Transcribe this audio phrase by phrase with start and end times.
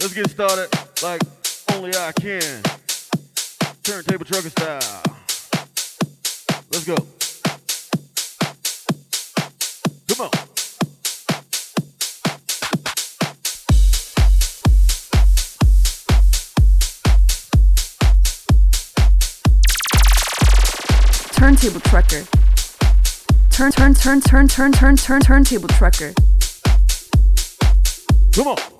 [0.00, 0.68] Let's get started
[1.02, 1.20] like
[1.74, 2.62] only I can.
[3.82, 5.02] Turntable trucker style.
[6.70, 6.94] Let's go.
[10.06, 10.30] Come on.
[21.32, 22.24] Turntable trucker.
[23.50, 26.12] Turn turn turn turn turn turn turn turntable trucker.
[28.32, 28.77] Come on.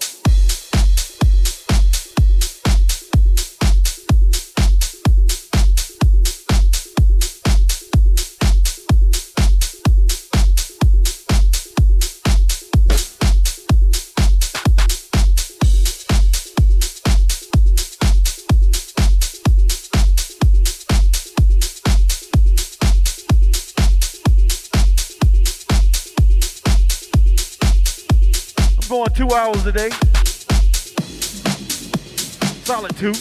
[32.65, 33.13] Solid two.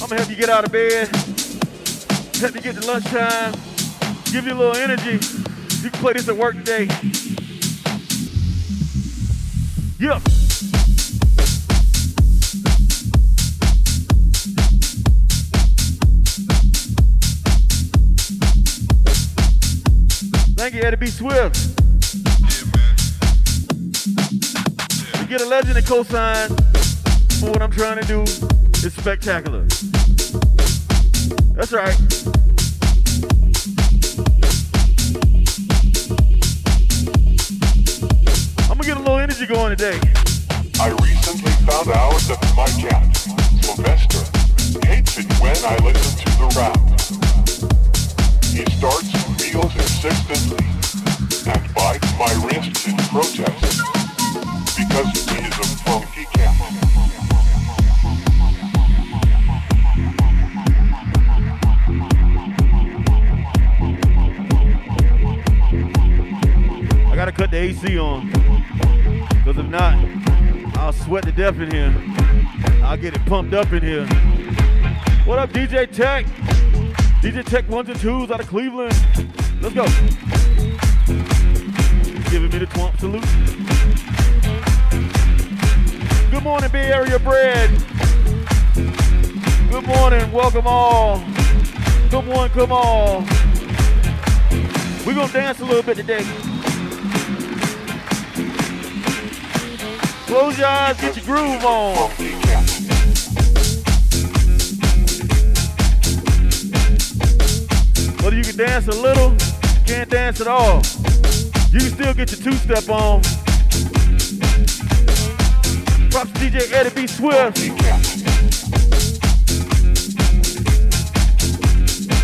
[0.00, 1.08] I'm gonna help you get out of bed,
[2.36, 3.52] help you get to lunchtime,
[4.32, 5.18] give you a little energy.
[5.82, 6.84] You can play this at work today.
[9.98, 10.22] Yep.
[20.56, 21.06] Thank you, Eddie B.
[21.08, 21.79] Swift.
[25.30, 26.48] Get a legend to co-sign
[27.38, 29.64] for what I'm trying to do is spectacular.
[31.54, 31.96] That's right.
[38.68, 40.19] I'm gonna get a little energy going today.
[73.00, 74.06] Get it pumped up in here.
[75.24, 76.26] What up, DJ Tech?
[77.22, 78.94] DJ Tech ones and twos out of Cleveland.
[79.62, 79.86] Let's go.
[82.30, 83.24] Giving me the twomp salute.
[86.30, 87.70] Good morning, Bay Area Bread.
[89.70, 91.24] Good morning, welcome all.
[92.10, 93.24] Come on, come on.
[95.06, 96.24] We're gonna dance a little bit today.
[100.26, 102.29] Close your eyes, get your groove on.
[108.66, 109.34] Dance a little,
[109.86, 110.82] can't dance at all.
[111.72, 113.22] You can still get your two-step on.
[116.10, 117.06] Props to DJ Eddie B.
[117.06, 117.58] Swift.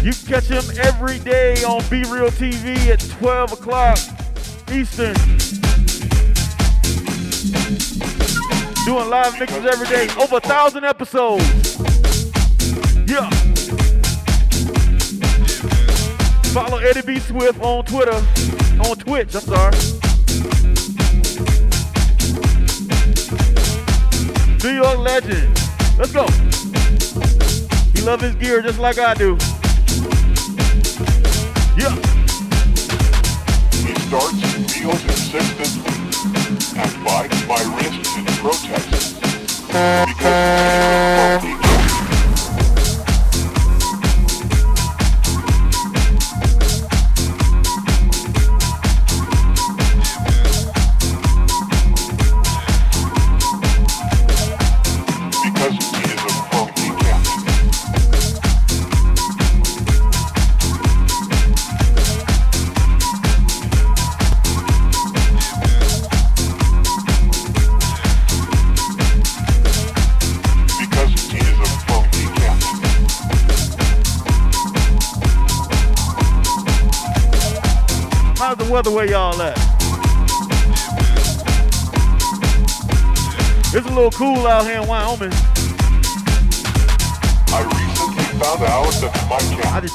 [0.05, 3.97] You can catch him every day on Be Real TV at 12 o'clock
[4.71, 5.15] Eastern.
[8.85, 10.07] Doing live mixes every day.
[10.21, 11.86] Over a thousand episodes.
[16.57, 17.19] Follow Eddie B.
[17.19, 18.15] Swift on Twitter.
[18.81, 19.77] On Twitch, I'm sorry.
[24.65, 25.55] New York legend.
[25.99, 26.27] Let's go.
[27.93, 29.37] He love his gear just like I do.
[31.77, 31.95] Yeah.
[33.85, 34.41] He starts
[34.73, 35.93] meals insistently
[36.81, 39.21] and bites my wrists in protest
[40.07, 40.86] because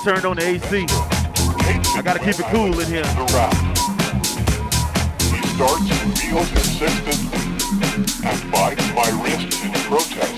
[0.03, 0.85] turned on the AC.
[1.95, 3.05] I gotta keep it cool in here.
[5.29, 5.91] He starts
[8.23, 10.30] and bites my wrists in protest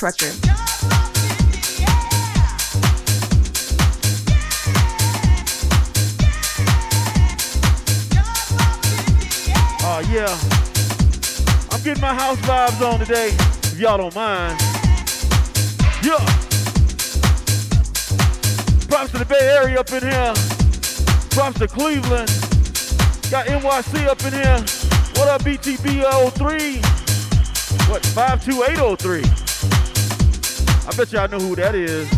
[0.00, 0.32] Turntable Trucker.
[9.82, 10.38] Uh, yeah.
[11.70, 14.58] I'm getting my house vibes on today, if y'all don't mind.
[16.02, 16.16] Yeah.
[18.88, 20.34] Props to the Bay Area up in here.
[21.30, 22.28] Props to Cleveland.
[23.30, 24.64] Got NYC up in here.
[25.16, 26.02] What up, BTB
[26.32, 26.80] 03?
[27.90, 29.39] What, 52803?
[30.90, 32.08] I bet y'all know who that is.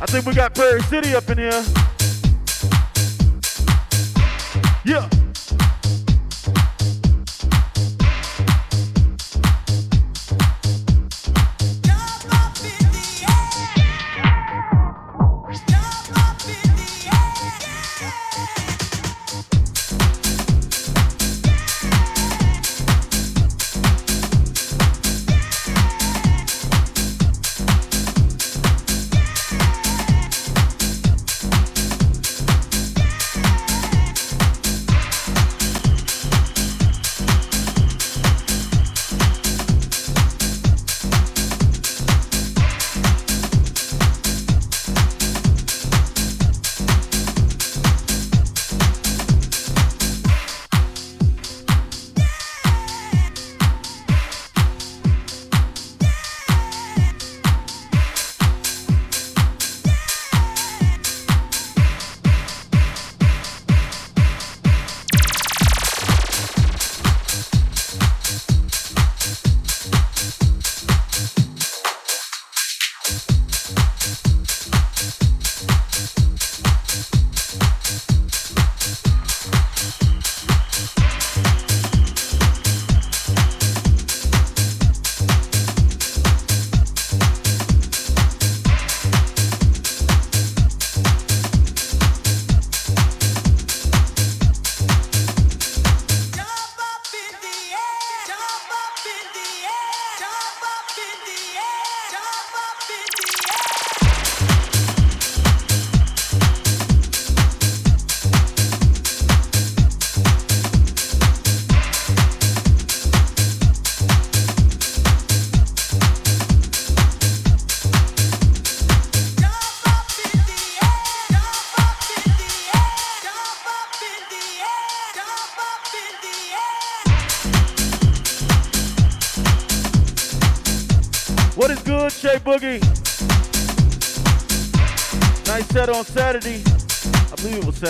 [0.00, 1.64] I think we got Prairie City up in here.
[4.84, 5.11] Yeah.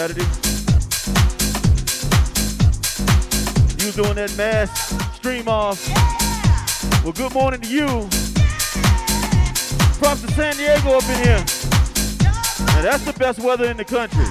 [0.03, 0.27] Saturday.
[3.79, 4.69] You doing that mass
[5.15, 5.79] stream off.
[7.05, 7.87] Well, good morning to you.
[10.01, 11.45] Props to San Diego up in here.
[12.67, 14.25] Now that's the best weather in the country.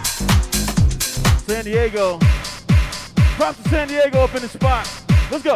[1.47, 2.19] San Diego.
[3.37, 4.91] Props to San Diego up in the spot.
[5.31, 5.55] Let's go.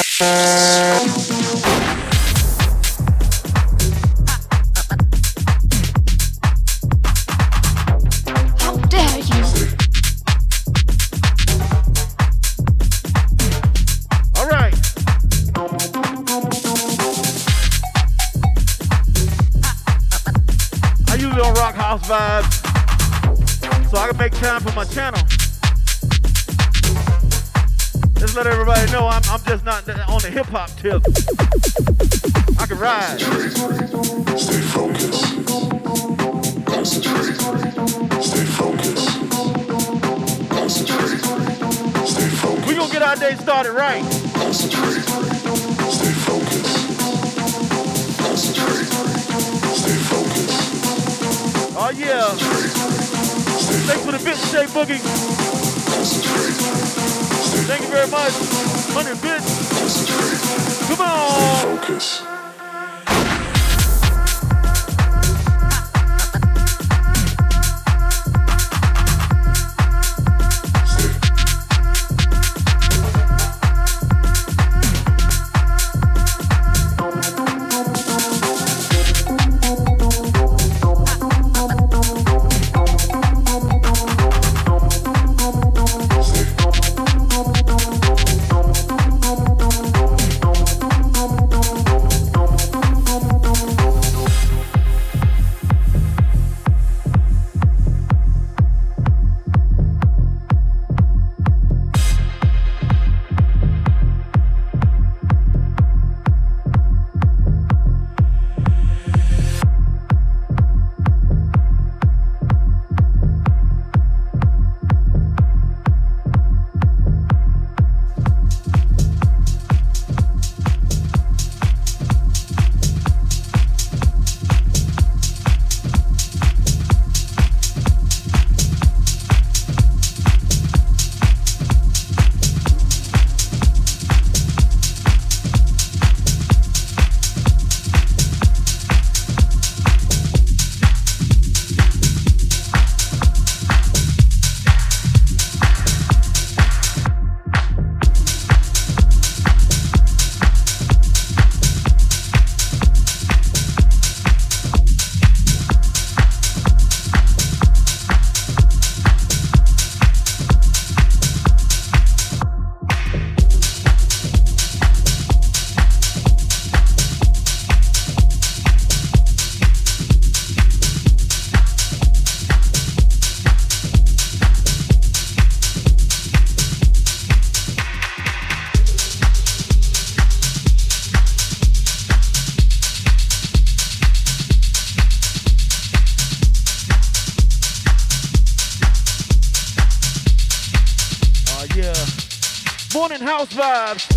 [193.61, 194.07] vibes.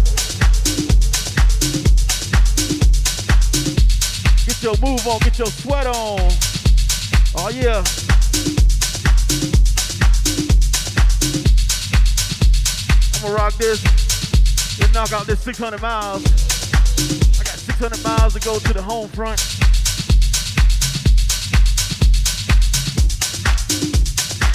[4.47, 6.31] Get your move on, get your sweat on.
[7.37, 7.85] Oh yeah.
[13.12, 13.83] I'm gonna rock this.
[14.79, 16.25] Then knock out this 600 miles.
[16.25, 19.40] I got 600 miles to go to the home front.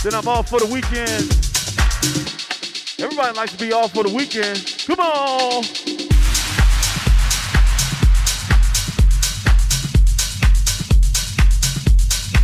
[0.03, 1.29] Then I'm off for the weekend.
[2.99, 4.78] Everybody likes to be off for the weekend.
[4.89, 5.63] Come on.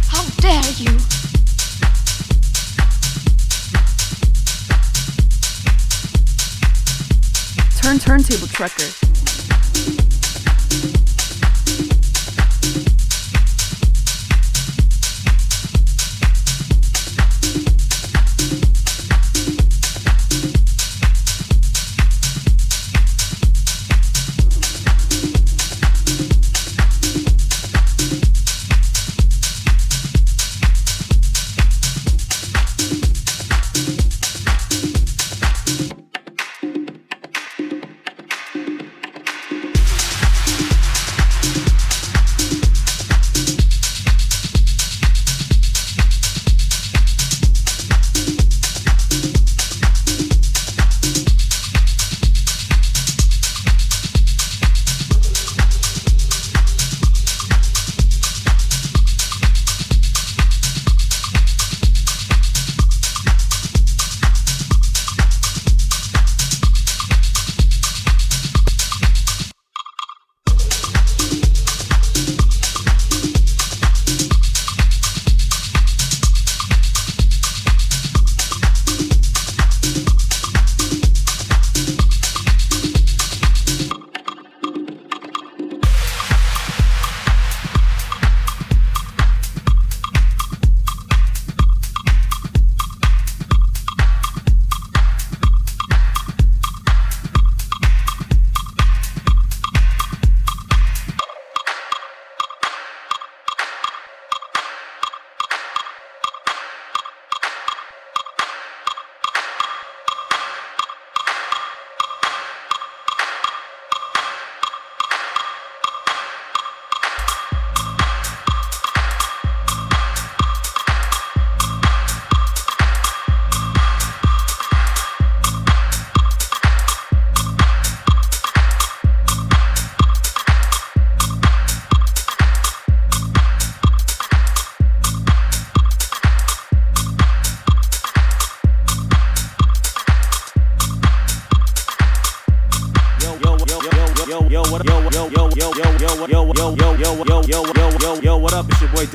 [0.10, 1.00] How dare you?
[7.82, 9.05] Turn turntable trucker.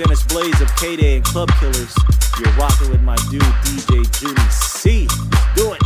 [0.01, 1.94] Dennis Blaze of K-Day and Club Killers.
[2.38, 5.07] You're rocking with my dude DJ Junie C.
[5.55, 5.83] Do it.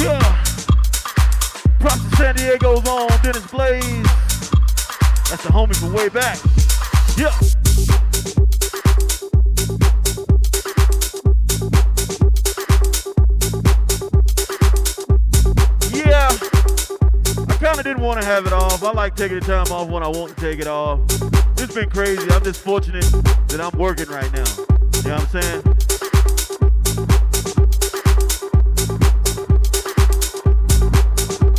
[0.00, 0.18] Yeah.
[1.78, 3.82] Props to San Diego's on Dennis Blaze.
[5.28, 6.38] That's the homie from way back.
[7.18, 7.61] Yeah.
[18.02, 18.82] Want to have it off.
[18.82, 21.00] I like taking the time off when I want to take it off.
[21.58, 22.28] It's been crazy.
[22.30, 23.04] I'm just fortunate
[23.48, 24.44] that I'm working right now.
[24.96, 25.62] You know what I'm saying?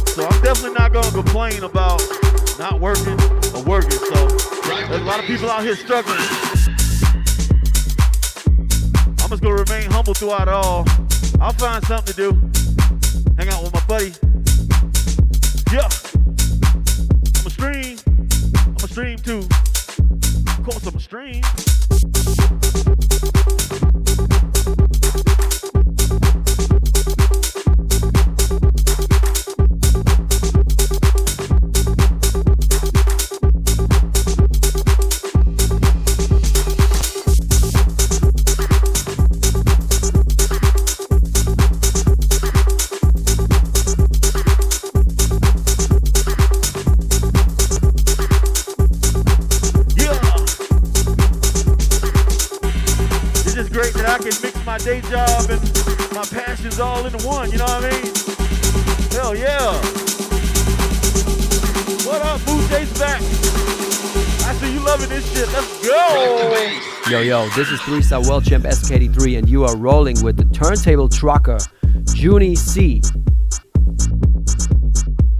[0.07, 2.01] So I'm definitely not gonna complain about
[2.59, 3.19] not working
[3.55, 3.91] or working.
[3.91, 4.27] So
[4.67, 6.17] there's a lot of people out here struggling.
[9.23, 10.85] I'm just gonna remain humble throughout it all.
[11.39, 12.31] I'll find something to do.
[13.37, 14.13] Hang out with my buddy.
[67.55, 71.59] This is 3 Star World Champ SKD3, and you are rolling with the turntable trucker,
[72.15, 72.99] Junie C.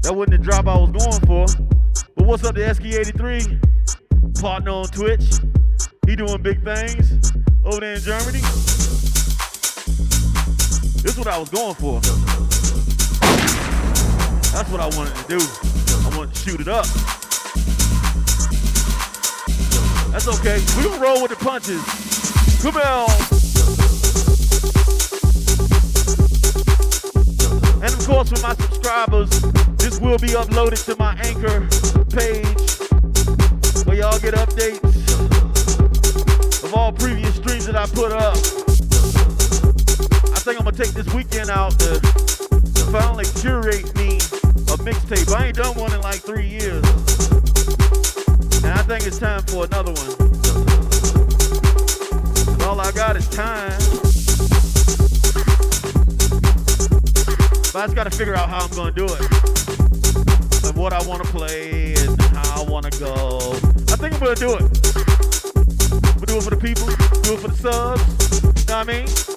[0.01, 1.47] That wasn't the drop I was going for.
[2.15, 4.39] But what's up to SK83?
[4.39, 5.23] Partner on Twitch.
[6.05, 7.31] He doing big things
[7.65, 8.41] over there in Germany.
[11.01, 11.99] This is what I was going for.
[14.51, 15.39] That's what I wanted to do.
[15.39, 16.85] I wanted to shoot it up.
[20.25, 20.59] That's okay.
[20.77, 21.83] We can roll with the punches.
[22.61, 23.09] Come on.
[27.83, 29.29] And of course, for my subscribers,
[29.75, 31.67] this will be uploaded to my Anchor
[32.15, 32.47] page
[33.85, 34.79] where y'all get updates
[36.63, 38.37] of all previous streams that I put up.
[40.31, 41.99] I think I'm gonna take this weekend out to
[42.93, 44.15] finally curate me
[44.71, 45.35] a mixtape.
[45.35, 47.02] I ain't done one in like three years.
[48.83, 50.11] I think it's time for another one.
[52.67, 53.79] all I got is time.
[57.71, 59.21] But I just gotta figure out how I'm gonna do it.
[60.65, 63.53] And what I wanna play and how I wanna go.
[63.87, 64.63] I think I'm gonna do it.
[66.03, 66.87] I'm gonna do it for the people,
[67.21, 68.43] do it for the subs.
[68.43, 69.32] You Know what I mean?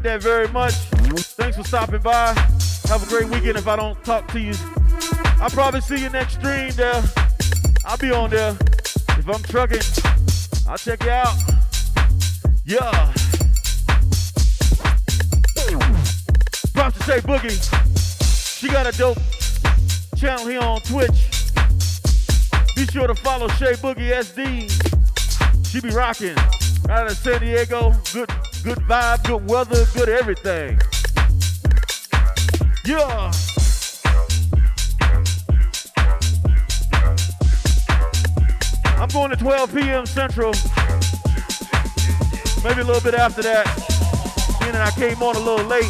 [0.00, 0.74] Appreciate that very much.
[1.36, 2.32] Thanks for stopping by.
[2.88, 4.54] Have a great weekend if I don't talk to you.
[5.40, 7.02] I'll probably see you next stream there.
[7.84, 8.56] I'll be on there.
[9.18, 9.80] If I'm trucking,
[10.68, 11.34] I'll check you out.
[12.64, 13.12] Yeah.
[16.72, 18.58] Props to Shay Boogie.
[18.58, 19.18] She got a dope
[20.16, 21.50] channel here on Twitch.
[22.76, 24.70] Be sure to follow Shay Boogie SD.
[25.66, 26.36] She be rocking
[26.88, 27.94] out of San Diego.
[28.12, 28.30] Good
[28.62, 30.78] Good vibe, good weather, good everything.
[32.84, 33.32] Yeah.
[38.98, 40.04] I'm going to 12 p.m.
[40.04, 40.52] Central.
[42.62, 43.64] Maybe a little bit after that.
[44.60, 45.84] Then I came on a little late.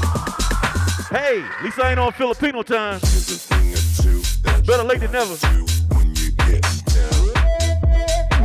[1.11, 3.01] Hey, at least I ain't on Filipino time.
[4.65, 5.35] Better late than never.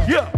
[0.09, 0.34] Yeah.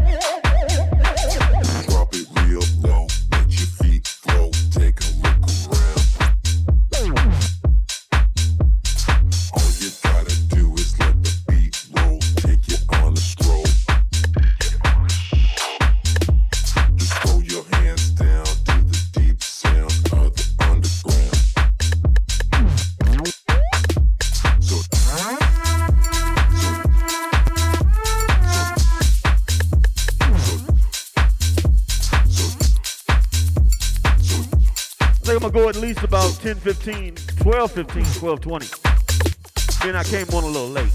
[36.48, 38.68] 10 15, 12 15, 12 20.
[39.84, 40.94] Then I came on a little late.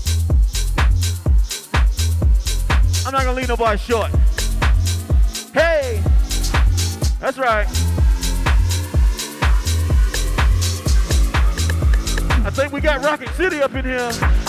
[3.04, 4.10] I'm not gonna leave nobody short.
[5.52, 6.02] Hey!
[7.20, 7.66] That's right.
[12.46, 14.41] I think we got Rocket City up in here.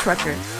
[0.00, 0.59] trucker.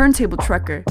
[0.00, 0.82] turntable trucker.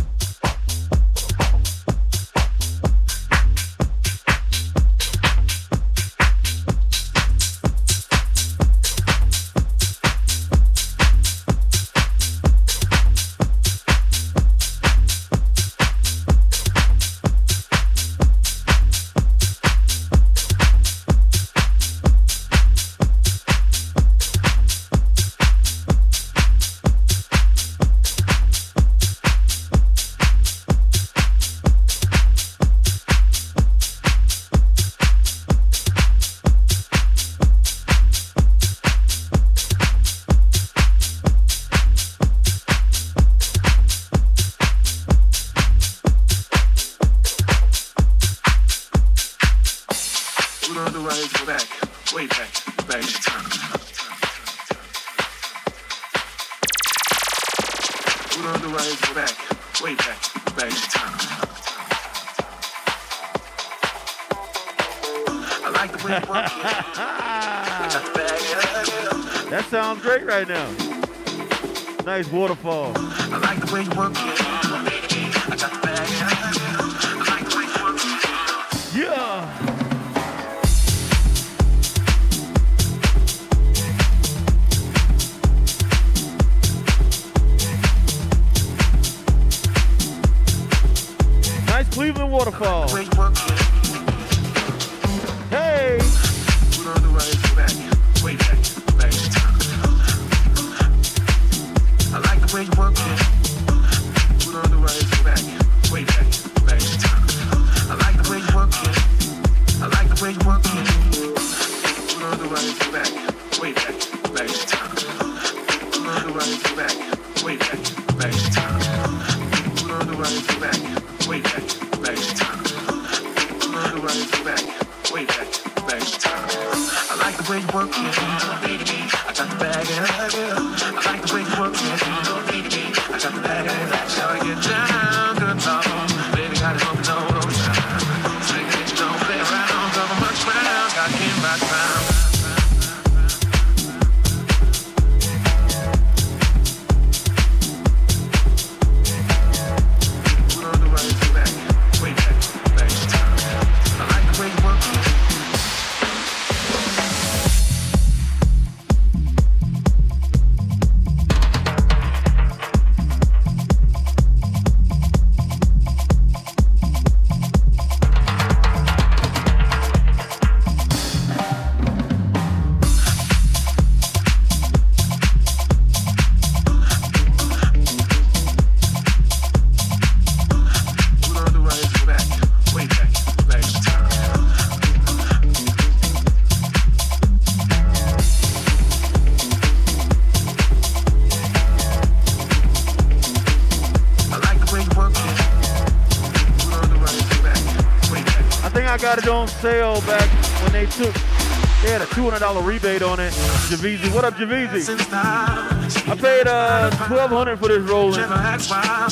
[203.69, 204.81] Javizi, what up, Javizi?
[205.13, 208.25] I paid uh 1200 for this Roland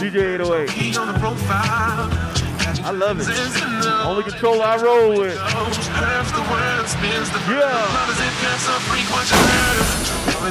[0.02, 0.98] DJ 808.
[2.82, 3.30] I love it.
[4.02, 5.38] Only controller I roll with.
[7.46, 7.70] Yeah.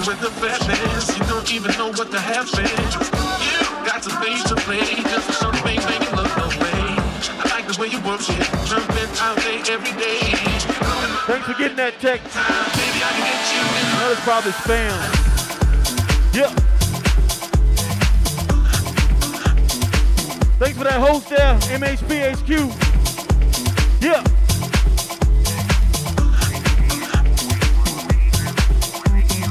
[0.06, 2.62] With the fatness, you don't even know what the half is.
[2.62, 6.94] You got to pay to play just for something making look away.
[7.42, 10.20] I like the way you work it, jumping out there every day.
[11.26, 12.75] Thanks for getting that text.
[13.06, 14.96] Baby, I can get you in That was probably spam.
[16.34, 16.50] Yeah.
[20.58, 22.50] Thanks for that host there, MHPHQ.
[24.00, 24.22] Yeah.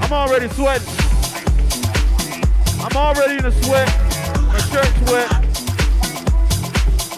[0.01, 0.87] I'm already sweating.
[2.81, 3.87] I'm already in a sweat.
[4.47, 5.31] My shirt's wet.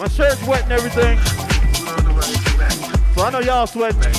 [0.00, 1.18] My shirt's wet and everything.
[3.14, 4.17] So I know y'all sweating.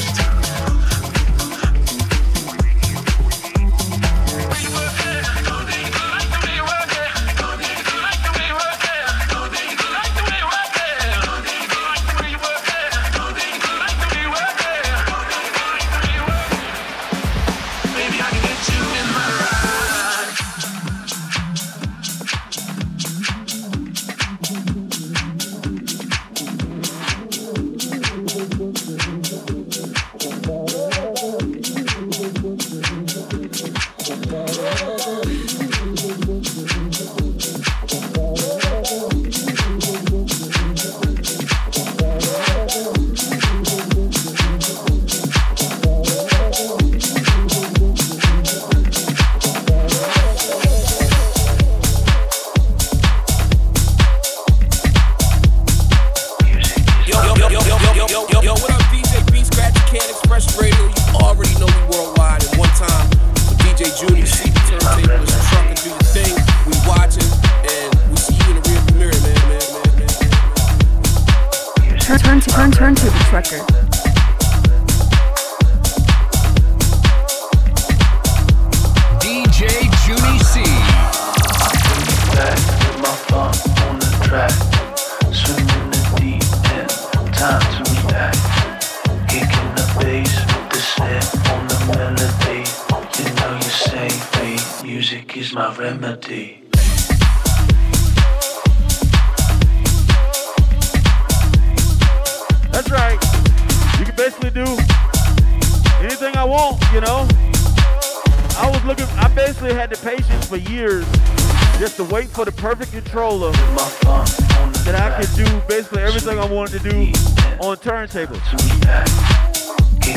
[118.10, 118.42] Turntables.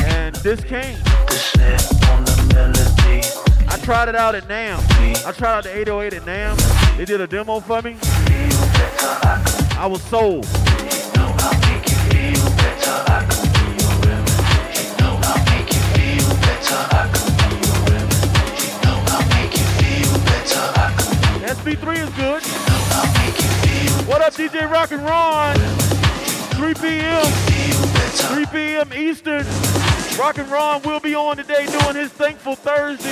[0.07, 0.97] And this came.
[3.69, 5.25] I tried it out at NAMM.
[5.25, 6.97] I tried out the 808 at NAMM.
[6.97, 7.97] They did a demo for me.
[9.77, 10.45] I was sold.
[21.45, 22.43] SB3 is good.
[24.07, 25.55] What up, DJ Rock and Ron?
[26.55, 27.42] 3 p.m.
[28.53, 28.93] 3 p.m.
[28.93, 29.45] Eastern.
[30.19, 33.09] Rock and Ron will be on today doing his Thankful Thursday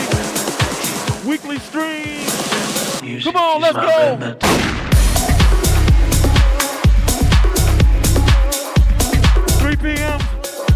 [1.28, 2.28] weekly stream.
[3.24, 4.18] Come on, let's go.
[9.58, 10.22] 3 p.m.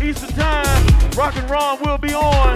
[0.02, 1.12] Eastern Time.
[1.16, 2.56] Rock and Ron will be on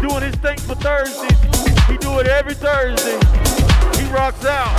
[0.00, 1.38] doing his Thankful Thursdays.
[1.86, 3.16] He do it every Thursday.
[3.96, 4.74] He rocks out.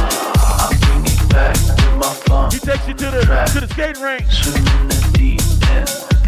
[2.52, 4.97] He takes you to the to the skating rink.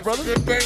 [0.00, 0.57] brother.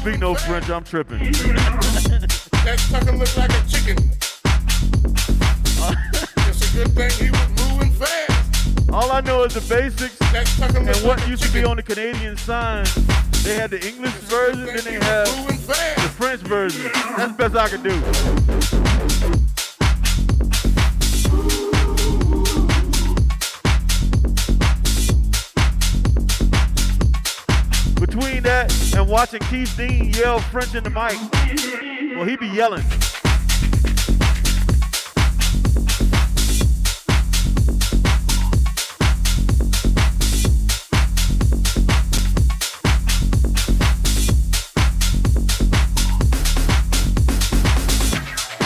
[0.00, 0.70] Speak no French.
[0.70, 1.18] I'm tripping.
[1.18, 3.98] That sucker looked like a chicken.
[6.48, 8.90] It's a good thing he was moving fast.
[8.90, 11.82] All I know is the basics and what like a used to be on the
[11.82, 12.86] Canadian sign.
[13.42, 16.90] They had the English version, then they had the French version.
[17.16, 18.59] That's the best I could do.
[29.20, 31.14] Watching Keith Dean yell French in the mic,
[32.16, 32.82] well, he be yelling.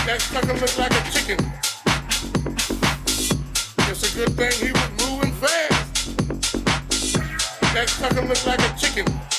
[0.06, 1.52] That sucker looked like a chicken.
[3.88, 6.16] It's a good thing he was moving fast.
[7.74, 9.33] That sucker looked like a chicken.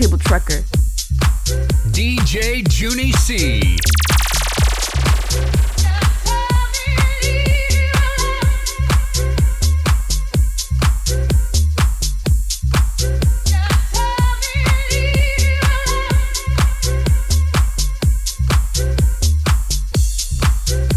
[0.00, 0.62] Turn turntable trucker.
[1.92, 3.76] DJ Junie C.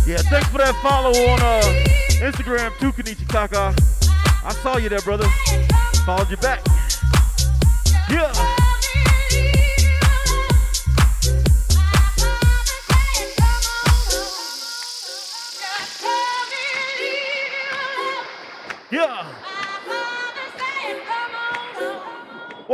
[0.06, 1.62] Yeah, thanks for that follow on uh,
[2.22, 3.76] Instagram too, Kenichi Kaka.
[4.46, 5.28] I saw you there, brother.
[6.06, 6.62] Followed you back.
[8.10, 8.32] Yeah.
[8.34, 8.63] Yeah.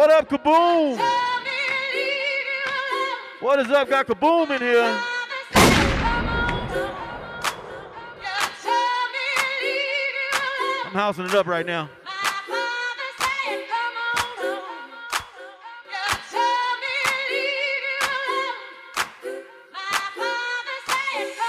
[0.10, 0.98] What up, Kaboom?
[3.42, 3.88] What is up?
[3.88, 5.00] Got Kaboom in here.
[10.84, 11.92] I'm housing it up right now.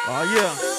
[0.06, 0.69] Oh yeah.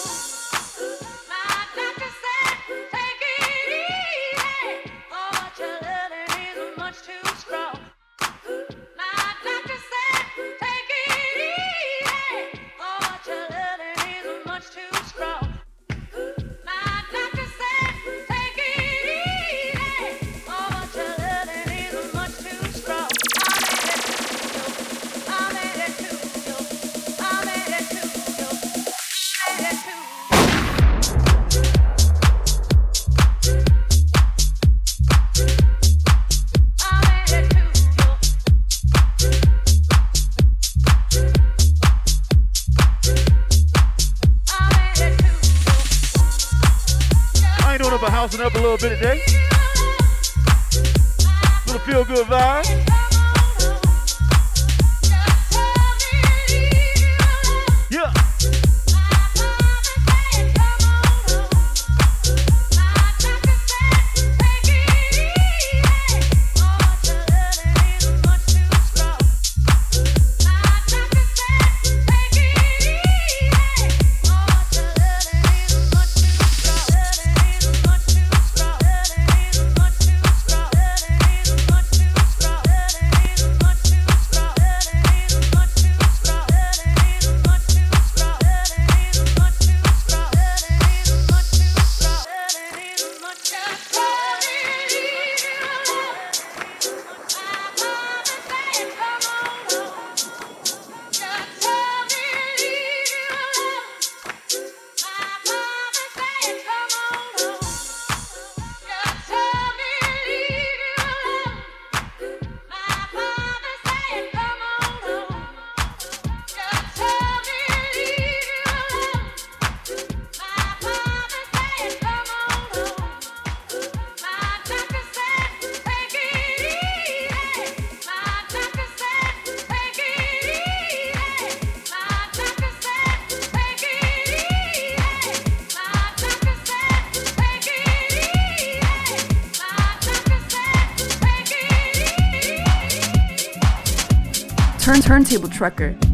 [145.62, 146.11] Trucker.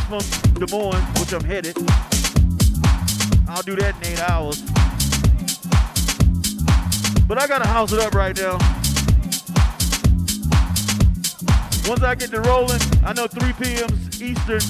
[0.00, 0.20] From
[0.54, 1.76] Des Moines, which I'm headed.
[3.48, 4.60] I'll do that in eight hours.
[7.26, 8.58] But I gotta house it up right now.
[11.88, 13.88] Once I get to rolling, I know 3 p.m.
[14.20, 14.60] Eastern.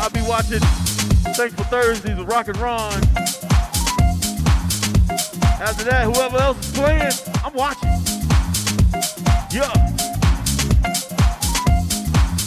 [0.00, 0.60] I'll be watching
[1.34, 3.02] Thankful Thursdays with Rock and Ron.
[5.60, 7.12] After that, whoever else is playing,
[7.44, 7.88] I'm watching.
[9.50, 9.87] Yeah.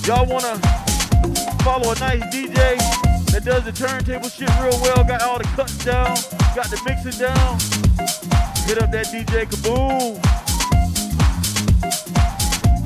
[0.08, 0.58] Y'all wanna
[1.64, 2.78] follow a nice DJ
[3.32, 6.16] that does the turntable shit real well, got all the cuts down,
[6.56, 7.60] got the mixing down.
[8.66, 10.18] Hit up that DJ Kaboom.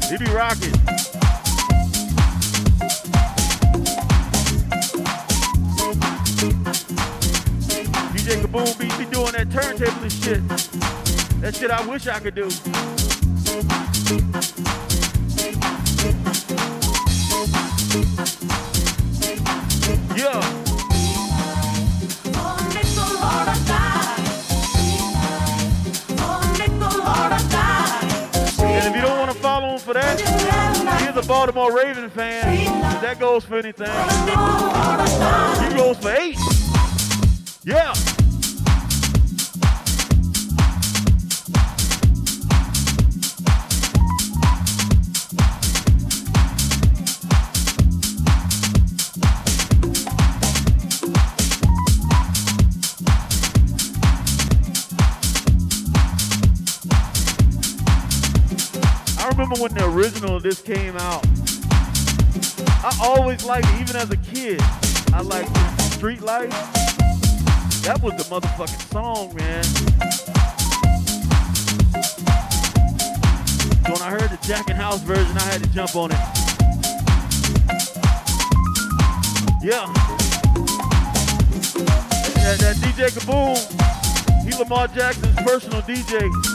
[0.09, 0.73] He be rocking.
[8.11, 10.45] DJ Kaboom be, be doing that turntable shit.
[11.39, 12.49] That shit I wish I could do.
[31.27, 32.81] Baltimore Raven fan.
[33.01, 33.87] That goes for anything.
[35.69, 36.37] He goes for eight.
[37.63, 38.14] Yeah.
[59.95, 61.25] Original this came out.
[62.83, 64.59] I always liked it, even as a kid.
[65.13, 65.55] I liked
[65.93, 66.49] Street Life.
[67.83, 69.63] That was the motherfucking song, man.
[73.85, 76.19] So when I heard the Jack and House version, I had to jump on it.
[79.63, 79.85] Yeah.
[82.43, 83.55] That, that DJ Kaboom,
[84.43, 86.54] he Lamar Jackson's personal DJ.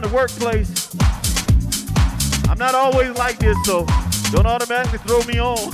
[0.00, 0.94] Around the workplace.
[2.48, 3.86] I'm not always like this, so
[4.30, 5.58] don't automatically throw me on.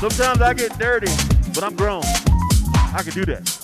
[0.00, 1.12] Sometimes I get dirty,
[1.54, 2.02] but I'm grown.
[2.94, 3.57] I can do that.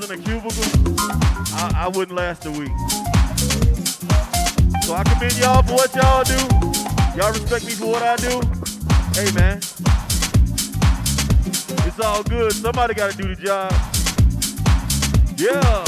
[0.00, 0.64] in a cubicle,
[1.54, 2.72] I, I wouldn't last a week.
[4.84, 6.38] So I commend y'all for what y'all do.
[7.14, 8.40] Y'all respect me for what I do.
[9.12, 9.58] Hey man,
[11.86, 12.52] it's all good.
[12.54, 13.70] Somebody got to do the job.
[15.36, 15.81] Yeah.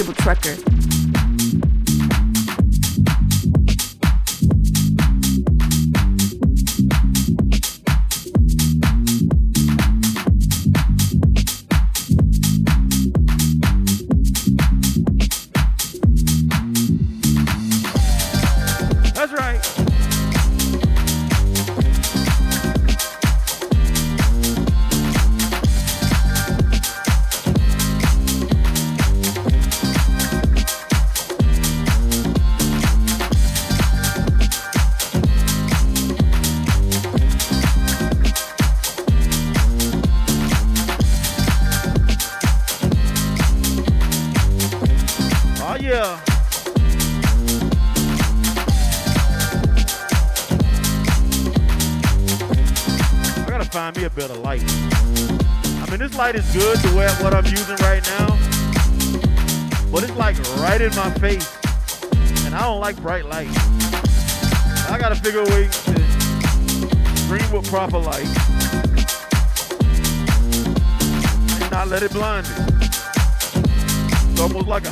[0.00, 0.69] Trucker.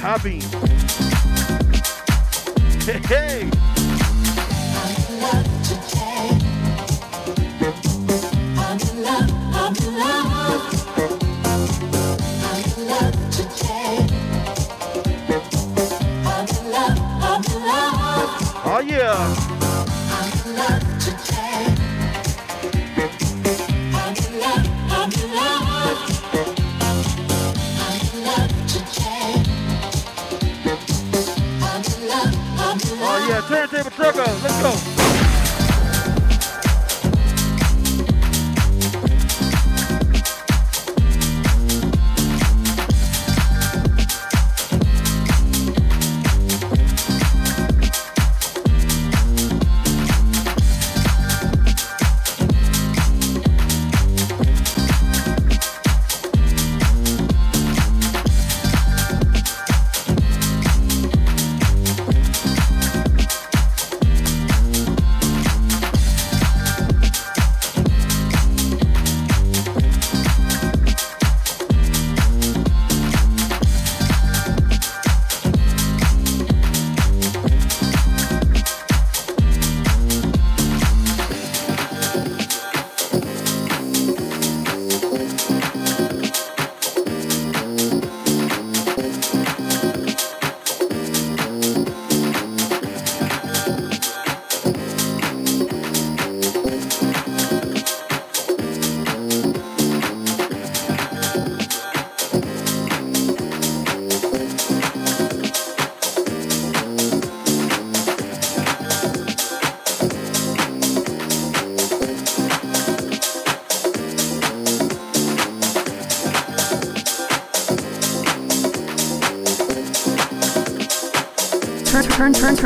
[0.08, 0.87] Rabin.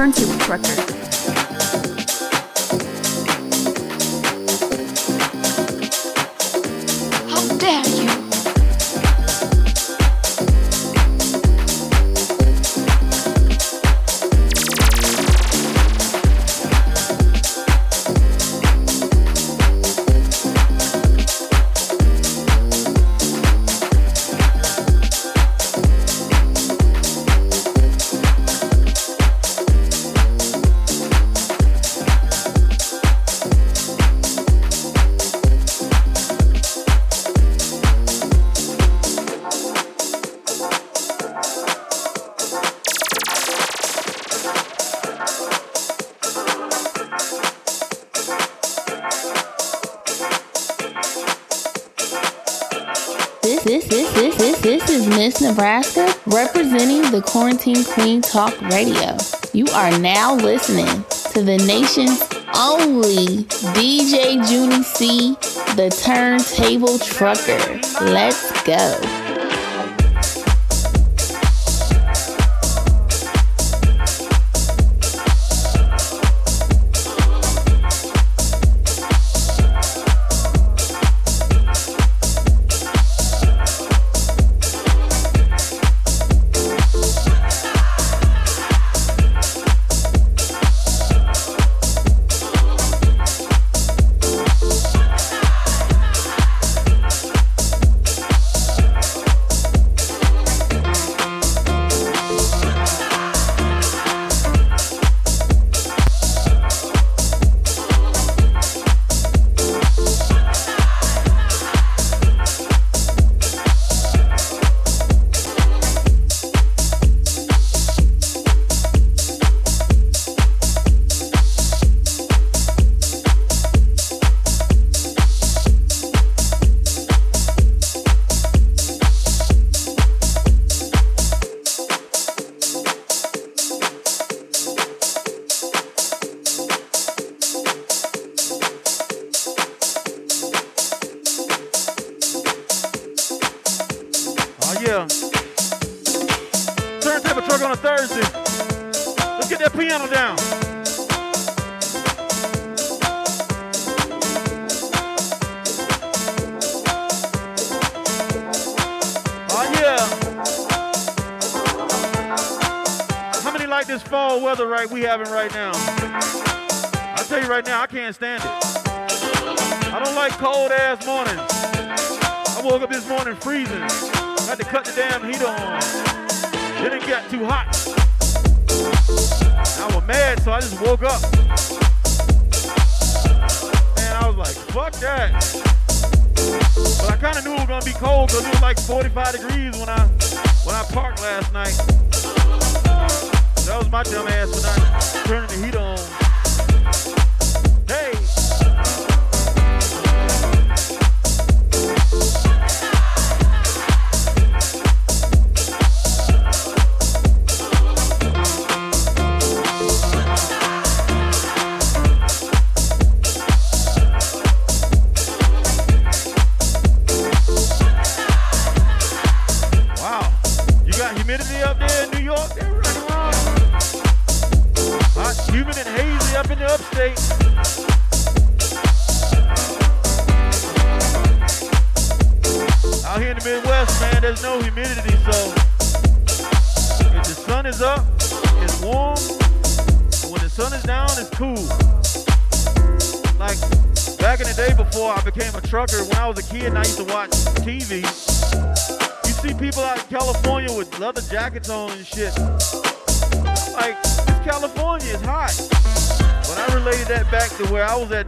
[0.03, 0.82] turn to a trucker.
[55.23, 59.17] Miss Nebraska, representing the Quarantine Queen Talk Radio.
[59.53, 62.21] You are now listening to the nation's
[62.57, 65.37] only DJ Junie C,
[65.77, 67.81] the Turntable Trucker.
[68.05, 69.22] Let's go.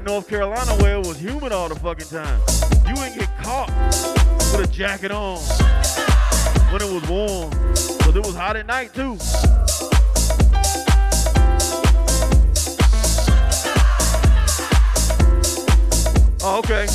[0.04, 2.40] North Carolina where it was humid all the fucking time.
[2.86, 3.70] You ain't get caught
[4.52, 5.38] with a jacket on
[6.70, 7.50] when it was warm.
[8.00, 9.16] But it was hot at night too.
[16.42, 16.86] Oh, okay.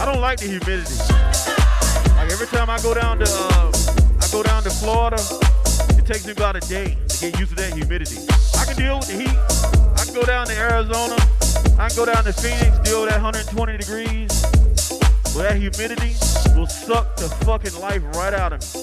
[0.00, 0.96] I don't like the humidity.
[2.16, 3.72] Like every time I go down to uh,
[4.20, 5.22] I go down to Florida,
[5.96, 8.16] it takes me about a day to get used to that humidity.
[8.58, 9.57] I can deal with the heat
[10.08, 11.16] can go down to Arizona.
[11.78, 14.42] I can go down to Phoenix, deal with that 120 degrees.
[15.34, 16.14] But that humidity
[16.56, 18.82] will suck the fucking life right out of me.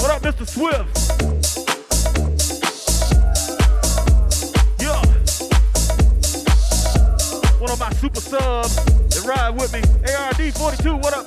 [0.00, 0.46] What up, Mr.
[0.46, 1.22] Swift?
[7.58, 9.80] one of my super subs that ride with me.
[9.80, 11.25] ARD42, what up?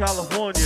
[0.00, 0.59] California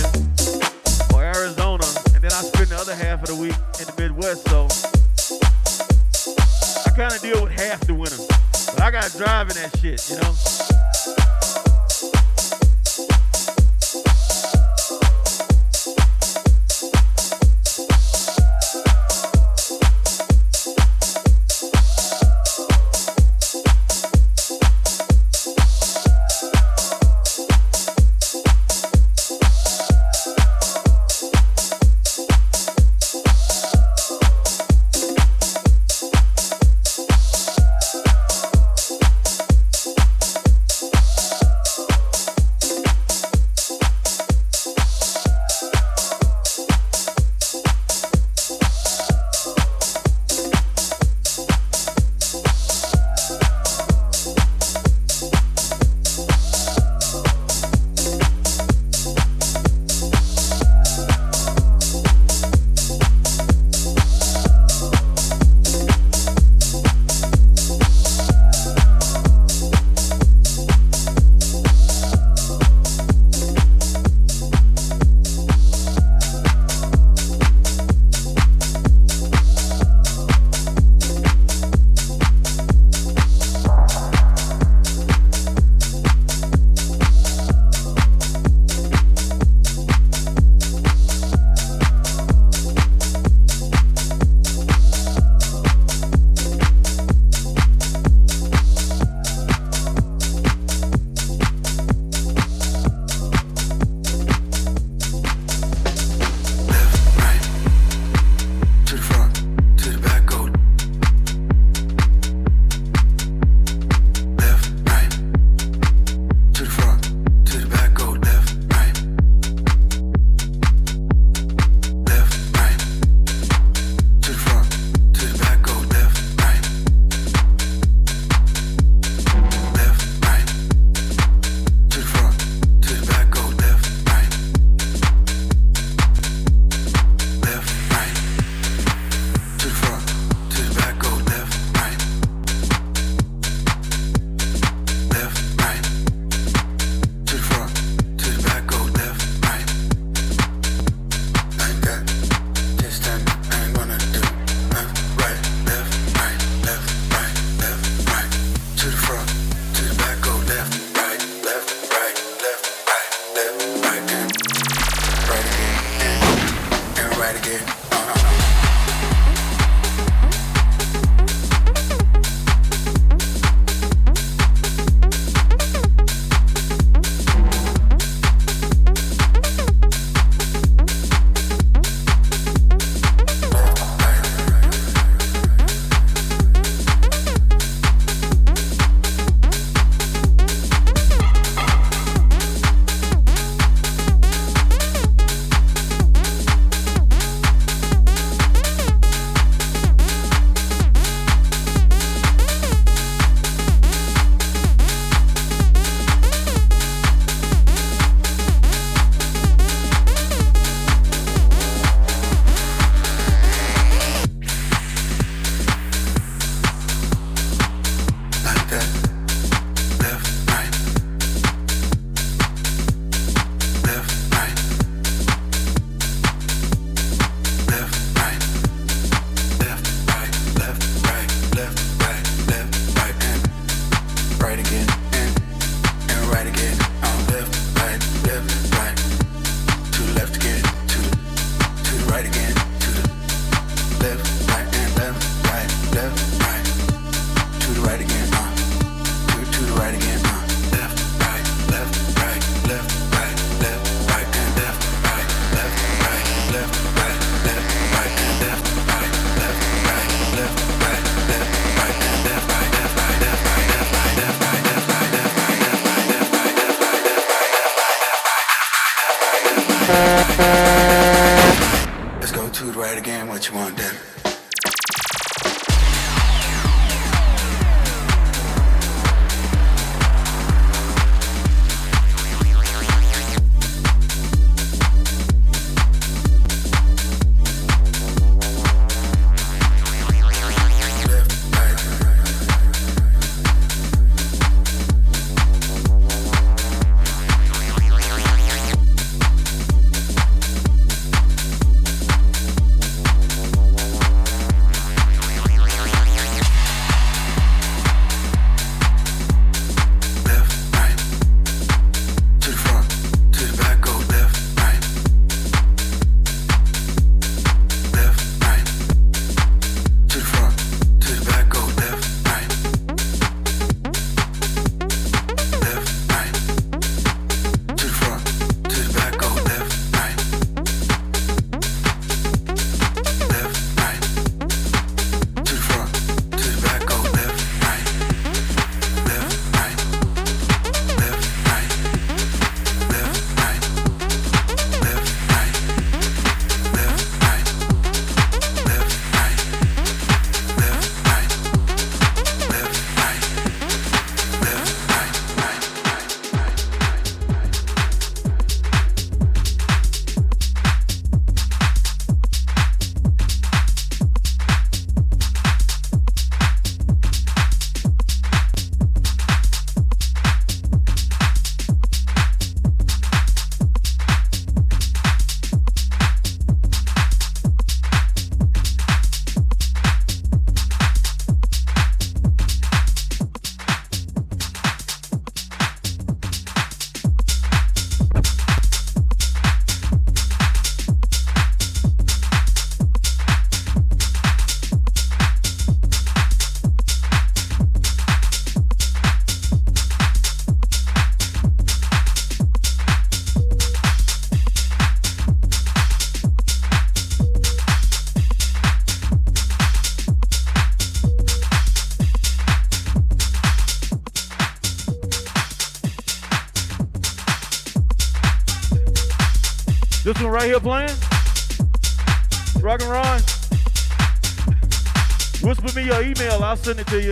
[426.65, 427.11] send it to you.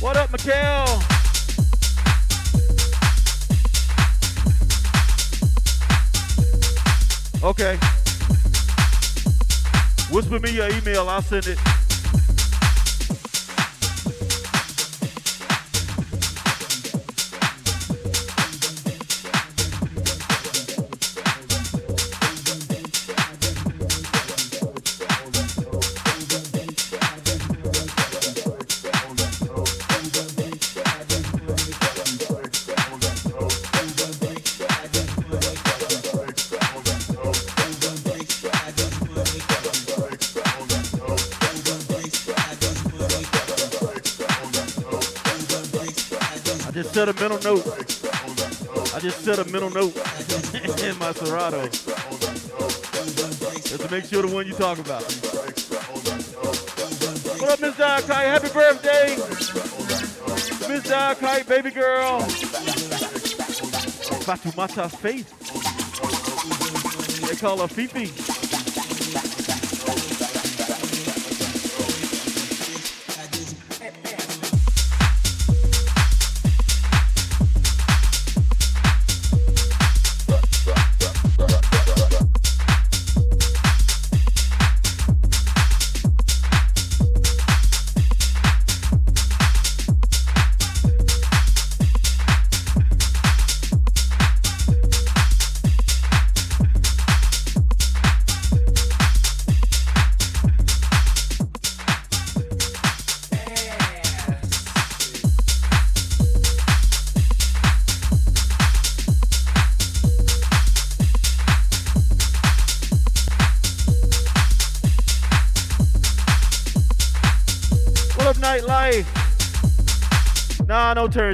[0.00, 0.86] What up, Mikhail?
[7.44, 7.78] Okay.
[10.10, 11.67] Whisper me your email, I'll send it.
[47.28, 47.66] Mental note.
[48.94, 49.94] I just set a mental note
[50.82, 51.68] in my Serato.
[53.68, 55.02] Just to make sure the one you talk about.
[57.38, 58.08] What up, Miss Diakite?
[58.08, 59.16] Happy birthday!
[60.68, 62.20] Miss Diakite, baby girl.
[64.24, 65.28] Fatumata Faith.
[67.28, 68.37] They call her Fifi.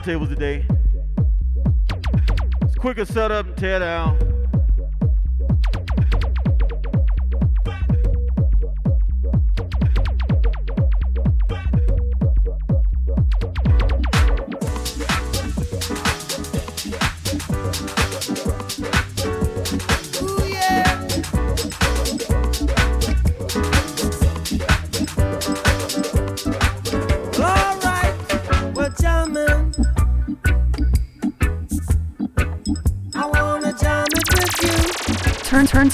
[0.00, 0.66] Turntables today.
[2.62, 4.33] It's quicker setup and tear down.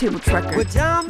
[0.01, 1.10] Turntable trucker.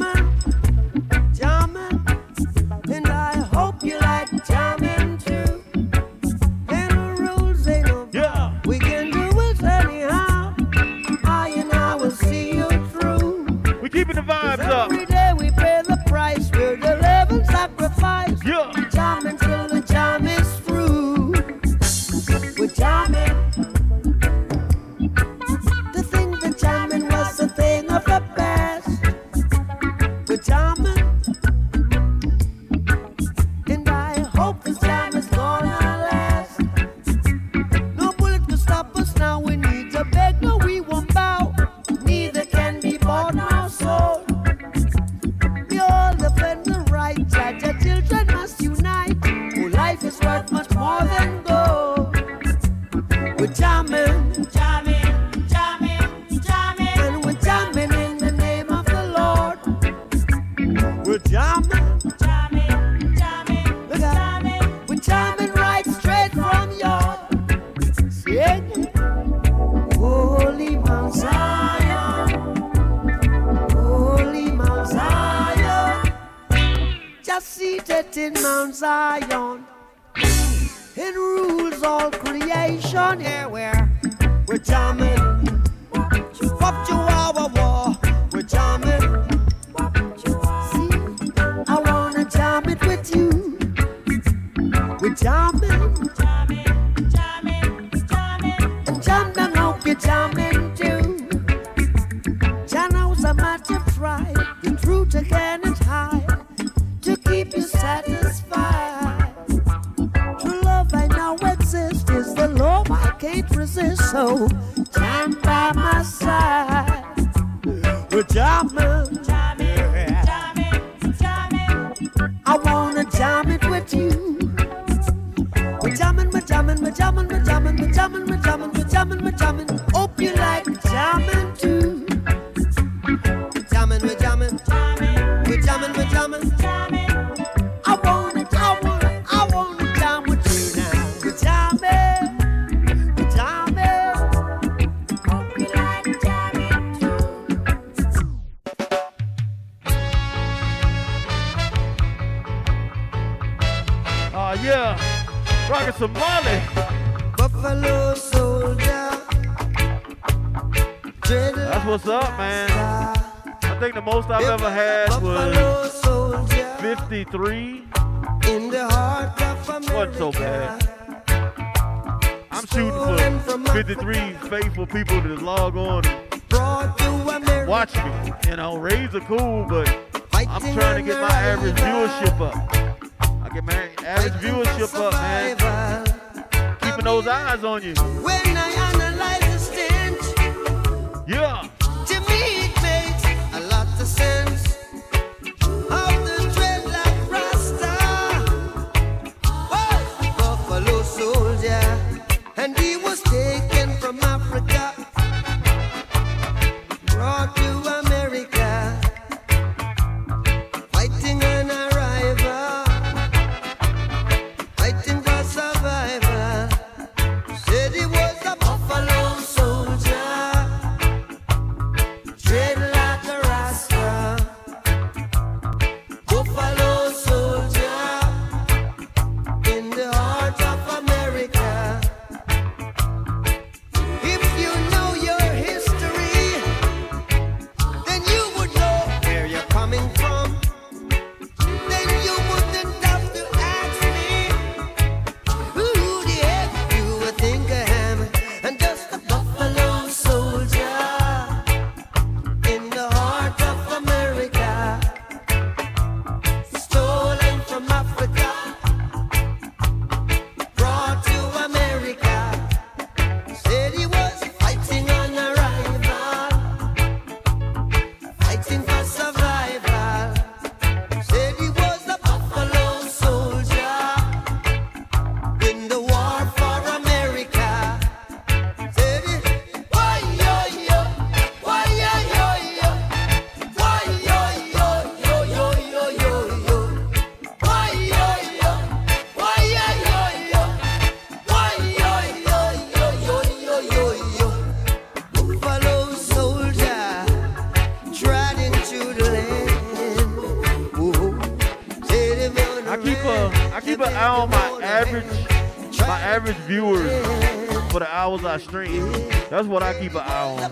[306.51, 309.11] Average viewers for the hours I stream.
[309.49, 310.71] That's what I keep an eye on.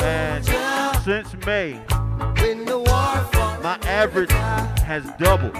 [0.00, 0.44] And
[1.02, 1.80] since May,
[3.62, 5.56] my average has doubled.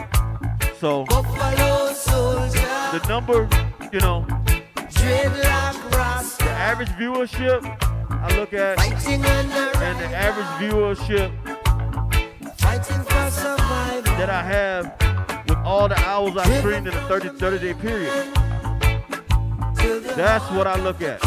[0.78, 3.48] So the number,
[3.92, 4.24] you know,
[4.78, 7.64] the average viewership
[8.10, 11.32] I look at, and the average viewership
[14.16, 14.94] that I have
[15.48, 18.38] with all the hours I streamed in a 30, 30 day period.
[20.16, 21.22] That's what I look at.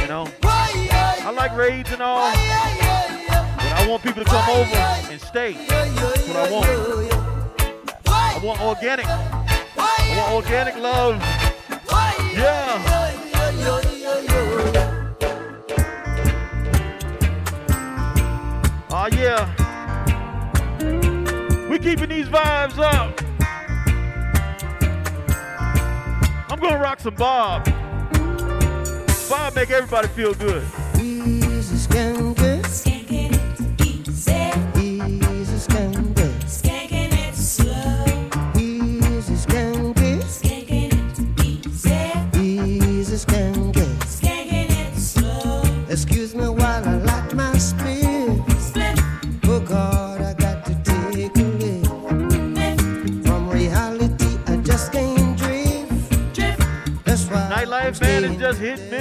[0.00, 5.20] You know, I like raids and all, but I want people to come over and
[5.20, 5.54] stay.
[5.66, 6.66] That's what I want.
[8.06, 9.06] I want organic.
[9.06, 11.20] I want organic love.
[12.34, 12.80] Yeah.
[18.90, 19.50] Oh yeah.
[21.68, 23.23] We keeping these vibes up.
[26.64, 27.66] I'm gonna rock some Bob.
[29.28, 30.64] Bob make everybody feel good.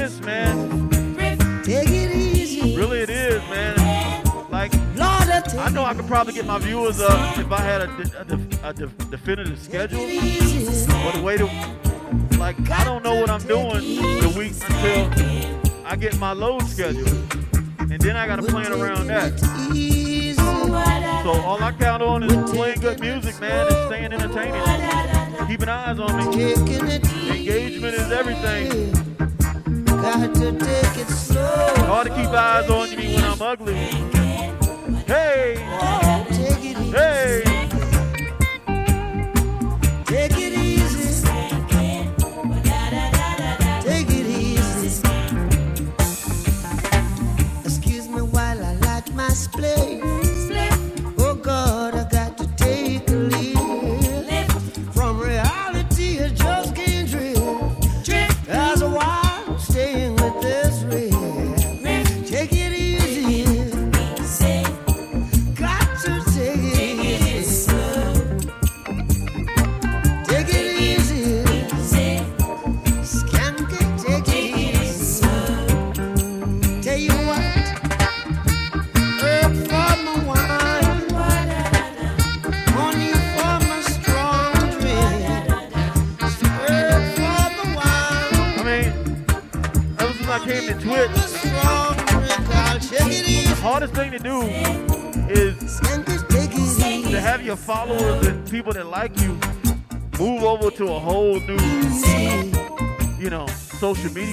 [0.03, 1.63] Just hit and miss, man.
[1.63, 2.75] Take it easy.
[2.75, 3.75] Really, it is, man.
[4.51, 8.63] Like, I know I could probably get my viewers up if I had a, de-
[8.63, 8.73] a, a
[9.09, 9.99] definitive schedule.
[10.87, 11.45] But the way to,
[12.37, 17.07] like, I don't know what I'm doing the week until I get my load schedule.
[17.79, 19.39] And then I gotta plan around that.
[21.23, 25.47] So all I count on is playing good music, man, and staying entertaining.
[25.47, 26.53] Keeping eyes on me.
[26.53, 29.02] Engagement is everything.
[30.13, 31.73] Got to take it slow.
[31.87, 33.73] Hard to keep eyes on me when I'm ugly.
[35.07, 35.55] Hey!
[36.91, 37.43] Hey!
[40.05, 40.82] Take it easy.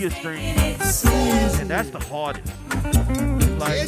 [0.01, 0.39] Media stream.
[1.61, 2.47] And that's the hardest.
[3.59, 3.87] Like,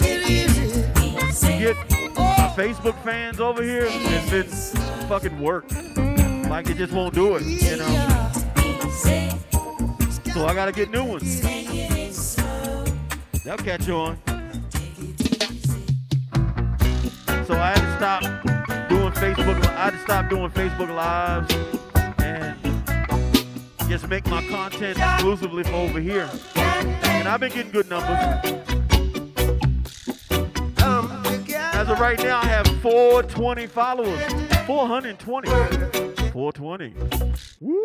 [1.59, 1.76] get
[2.16, 4.47] my Facebook fans over here, it's been
[5.09, 5.64] fucking work.
[6.51, 8.30] Like, it just won't do it, you know?
[10.34, 11.40] So I gotta get new ones.
[13.43, 14.18] They'll catch you on.
[17.47, 18.22] So I had to stop
[18.89, 19.66] doing Facebook.
[19.66, 21.91] I had to stop doing Facebook lives
[23.93, 26.27] just make my content exclusively for over here.
[26.56, 28.16] And I've been getting good numbers.
[31.55, 34.19] As of right now, I have 420 followers.
[34.66, 35.51] 420.
[36.31, 36.94] 420.
[37.60, 37.81] Woo!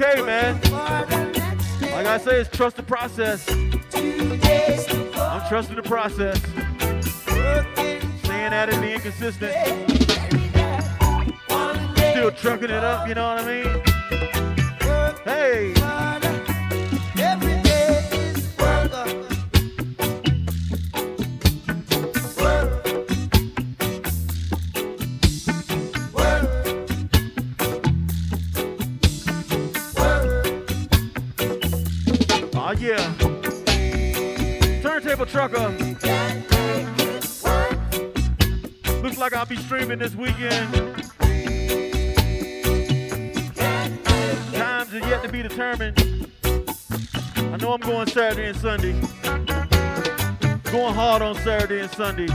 [0.00, 0.60] Okay, man.
[1.80, 3.48] Like I say, it's trust the process.
[3.50, 6.38] I'm trusting the process.
[8.22, 9.52] Staying at it, being consistent.
[12.12, 13.77] Still trucking it up, you know what I mean?
[39.88, 40.74] leaving this weekend.
[44.52, 46.30] Times are yet to be determined.
[46.44, 48.92] I know I'm going Saturday and Sunday.
[50.70, 52.26] Going hard on Saturday and Sunday.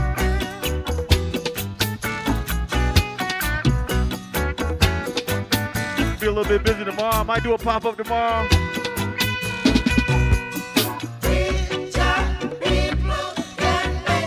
[6.18, 7.20] Be a little bit busy tomorrow.
[7.20, 8.48] I might do a pop up tomorrow.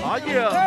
[0.10, 0.67] Oh, yeah.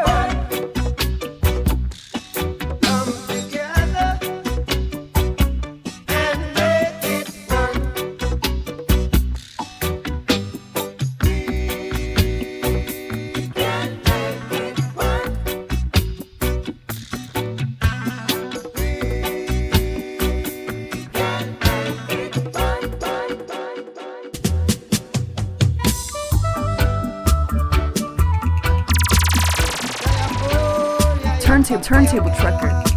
[31.90, 32.89] turntable trucker.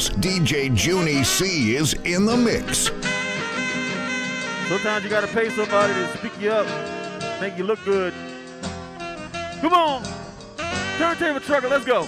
[0.00, 0.10] Rivers.
[0.20, 2.90] DJ Junie C is in the mix.
[4.68, 8.14] Sometimes you gotta pay somebody to speak you up, make you look good.
[9.60, 10.02] Come on,
[10.98, 12.06] turntable trucker, let's go.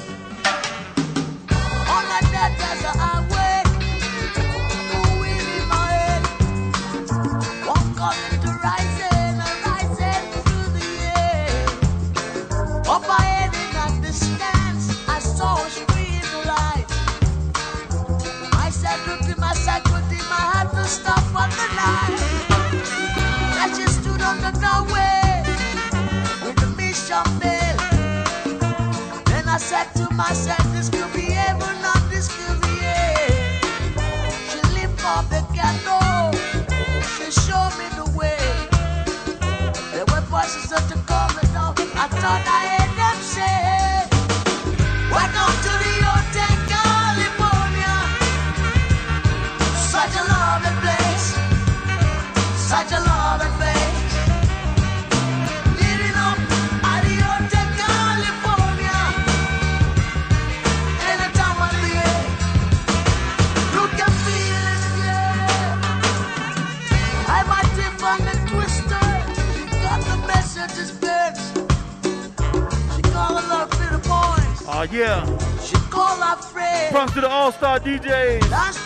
[77.72, 78.50] Superstar DJs.
[78.50, 78.78] Last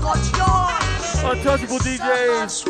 [0.00, 0.18] got
[1.24, 2.64] Untouchable DJs.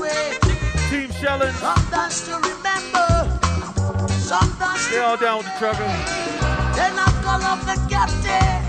[0.90, 1.54] Team Challenge.
[1.56, 3.40] Sometimes to remember.
[4.10, 5.84] Sometimes They all down with the trucker.
[6.76, 8.62] Then I call up the captain.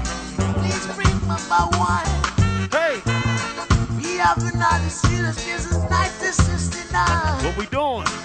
[0.56, 1.27] Please bring
[1.72, 2.03] my.
[2.72, 3.02] Hey.
[3.98, 4.60] We haven't
[4.90, 7.45] since 1969.
[7.45, 8.25] What we doing?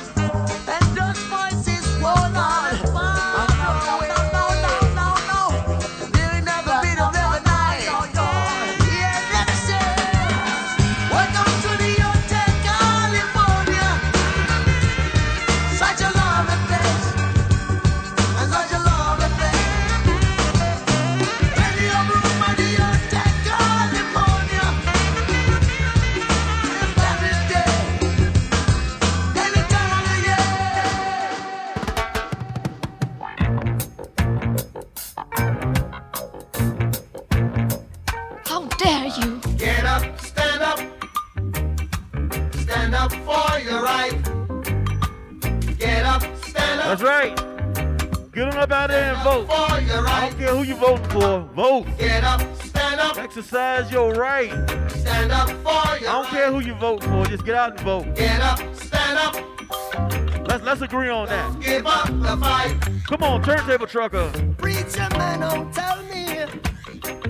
[53.31, 54.51] exercise your right.
[54.91, 57.81] Stand up for your I don't care who you vote for, just get out and
[57.83, 58.17] vote.
[58.17, 60.49] Get up, stand up.
[60.49, 61.65] Let's let's agree on Don't that.
[61.65, 62.77] Give up the fight.
[63.07, 64.33] Come on, turntable trucker.
[64.59, 66.25] Preacher man, don't tell me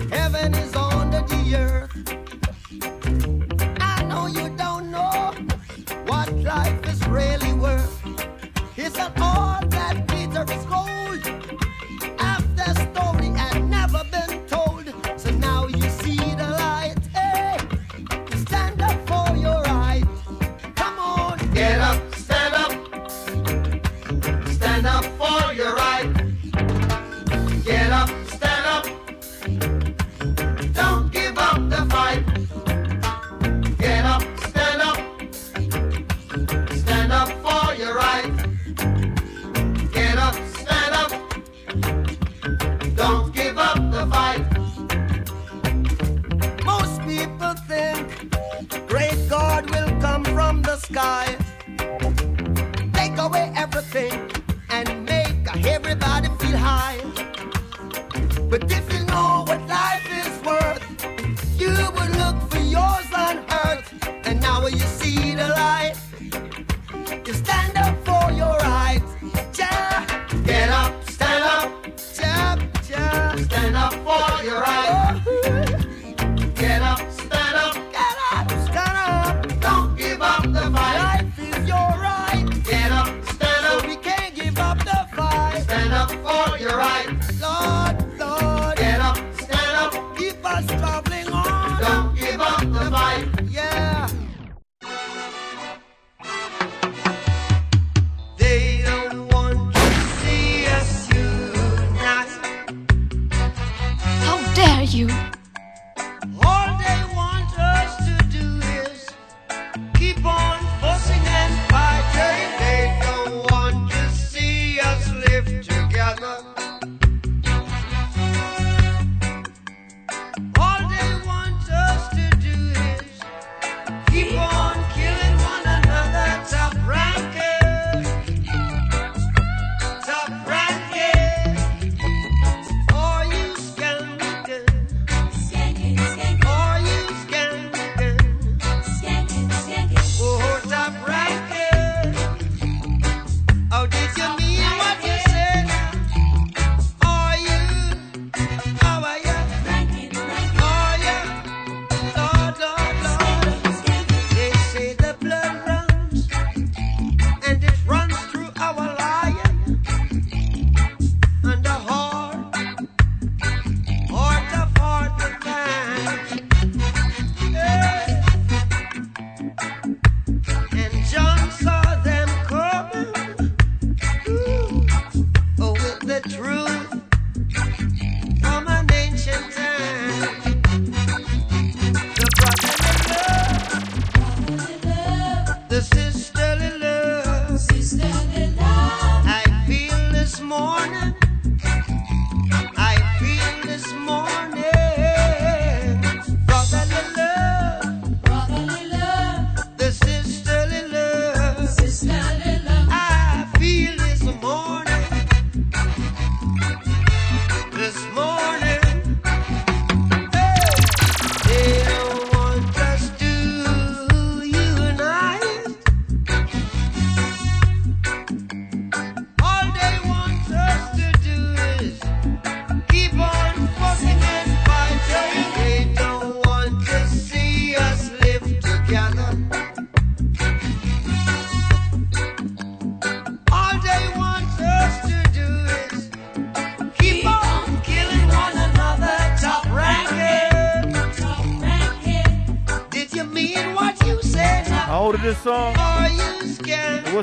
[0.09, 1.90] heaven is on the earth.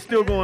[0.01, 0.38] still going.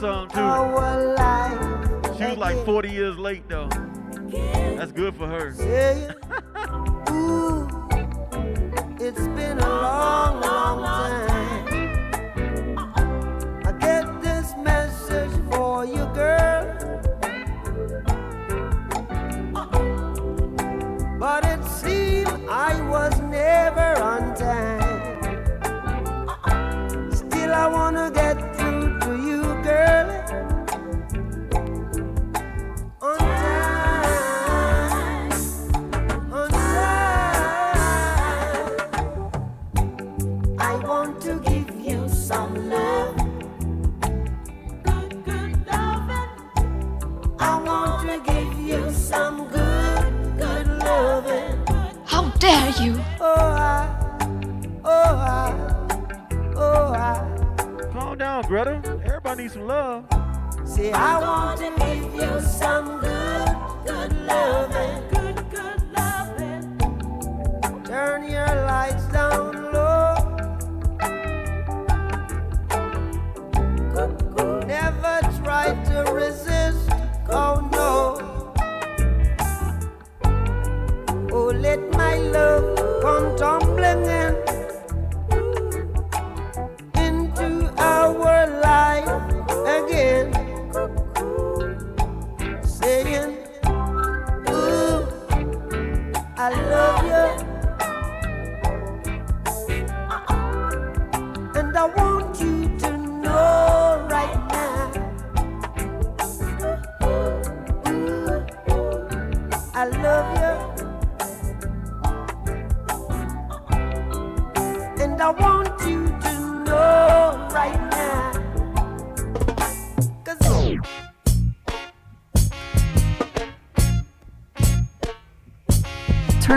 [0.00, 2.16] something too.
[2.18, 3.68] She was like 40 years late though.
[4.76, 5.52] That's good for her.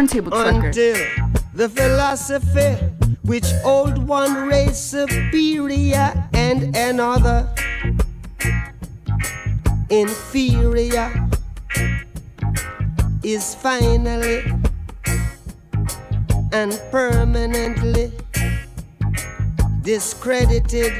[0.09, 0.67] turntable trucker.
[0.67, 0.95] Until
[1.53, 2.75] the philosophy
[3.23, 7.47] which old one raised superior and another
[9.89, 11.29] inferior
[13.23, 14.43] is finally
[16.51, 18.11] and permanently
[19.83, 20.93] discredited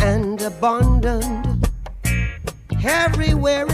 [0.00, 1.68] and abandoned
[2.84, 3.66] everywhere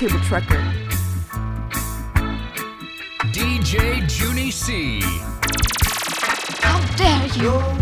[0.00, 0.62] Turntable Trucker.
[3.34, 5.02] DJ Junie C.
[6.62, 7.79] How dare you!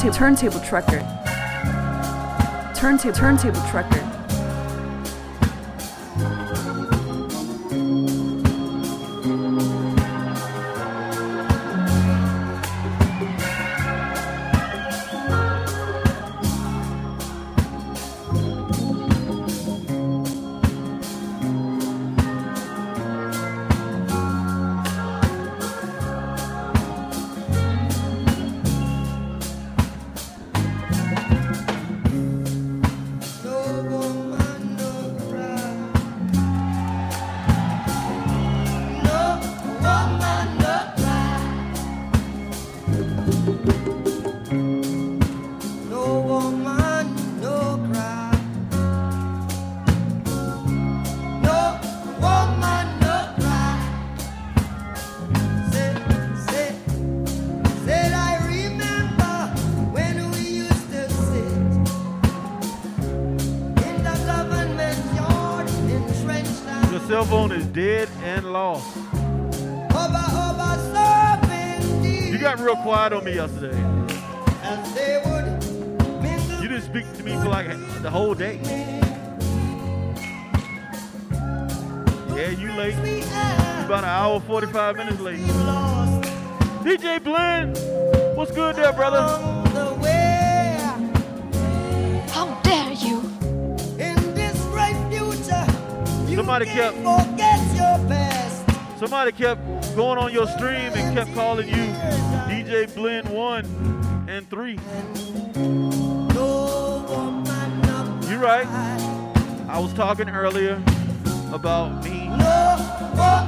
[0.00, 1.00] turntable turntable trucker.
[2.74, 4.09] Turntable turntable trucker.
[73.12, 73.76] on me yesterday.
[76.62, 77.68] You didn't speak to me for like
[78.02, 78.60] the whole day.
[82.34, 82.94] Yeah, you late.
[82.94, 85.40] You about an hour 45 minutes late.
[86.84, 87.76] DJ Blend,
[88.36, 89.22] what's good there, brother?
[92.30, 93.30] How dare you?
[96.36, 96.96] Somebody kept
[98.98, 99.60] Somebody kept
[99.96, 102.29] going on your stream and kept calling you
[102.70, 104.78] J blend 1 and 3.
[108.30, 108.64] You're right.
[109.68, 110.80] I was talking earlier
[111.52, 112.28] about me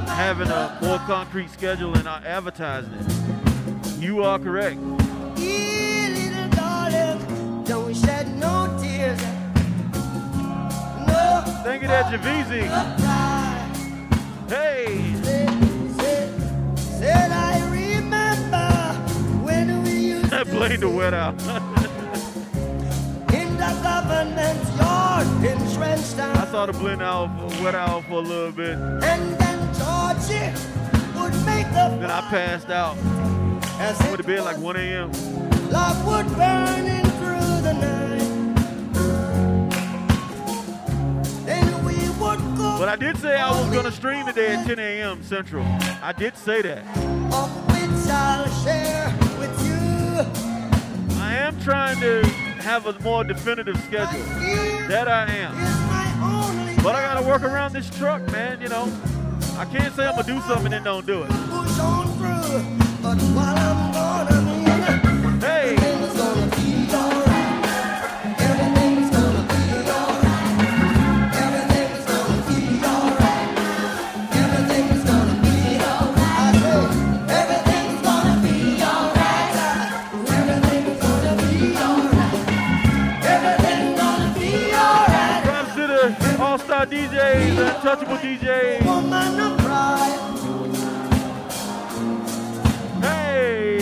[0.09, 4.03] having a more concrete schedule and I advertising it.
[4.03, 4.77] You are correct.
[11.63, 12.67] Thank you, that Javizi.
[14.49, 15.13] Hey.
[20.53, 21.33] Blame the wet out.
[23.39, 25.27] in the yard.
[26.37, 27.29] I saw the blend out,
[27.61, 28.77] wet out for a little bit.
[28.77, 30.51] And then Georgie
[31.19, 32.97] would make the Then I passed out.
[33.79, 35.11] As Went to bed like 1 a.m.
[35.71, 38.55] love would burning through the night.
[41.45, 44.77] Then we would go But I did say I was gonna stream today at 10
[44.79, 45.23] a.m.
[45.23, 45.65] Central.
[46.01, 46.83] I did say that.
[51.53, 51.71] You.
[51.71, 52.23] I am trying to
[52.61, 54.21] have a more definitive schedule.
[54.87, 55.53] That I am.
[56.83, 58.91] But I gotta work around this truck, man, you know.
[59.57, 61.29] I can't say I'm gonna do something and then don't do it.
[87.83, 88.79] Untouchable of.
[93.01, 93.77] Hey.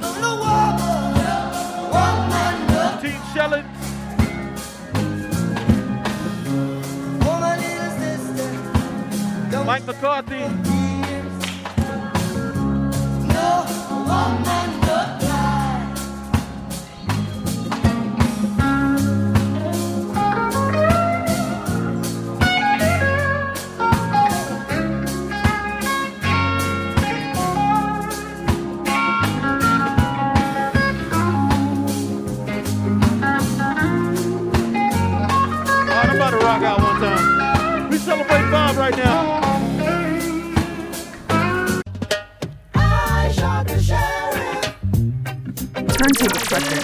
[0.00, 1.16] The woman,
[1.94, 3.66] woman of Team Shelling.
[7.24, 9.64] woman is sister.
[9.64, 10.42] Mike McCarthy.
[13.32, 13.64] No
[14.08, 14.71] woman
[38.12, 39.40] celebrate Bob right now.
[42.74, 44.76] I shot the sheriff.
[45.96, 46.80] Turntable Trucker.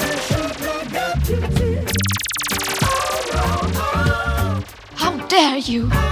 [4.97, 6.07] How dare you?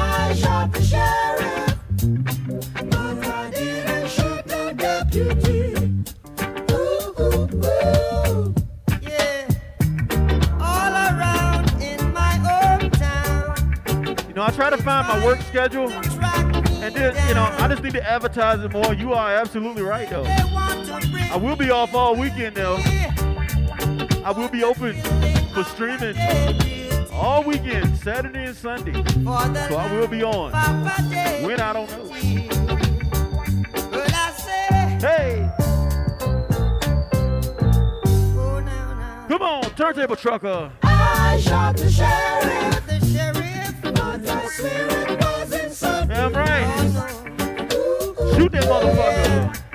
[14.86, 18.94] Find my work schedule, and then, you know, I just need to advertise it more.
[18.94, 20.22] You are absolutely right, though.
[20.24, 22.76] I will be off all weekend, though.
[24.24, 24.94] I will be open
[25.52, 26.14] for streaming
[27.10, 28.92] all weekend, Saturday and Sunday.
[29.24, 30.52] So I will be on.
[31.42, 32.04] When, I don't know.
[35.00, 35.50] Hey,
[39.28, 40.70] come on, turntable trucker.
[40.84, 42.85] I shot the sheriff,
[44.58, 46.64] Damn right.
[48.36, 49.66] Shoot that motherfucker.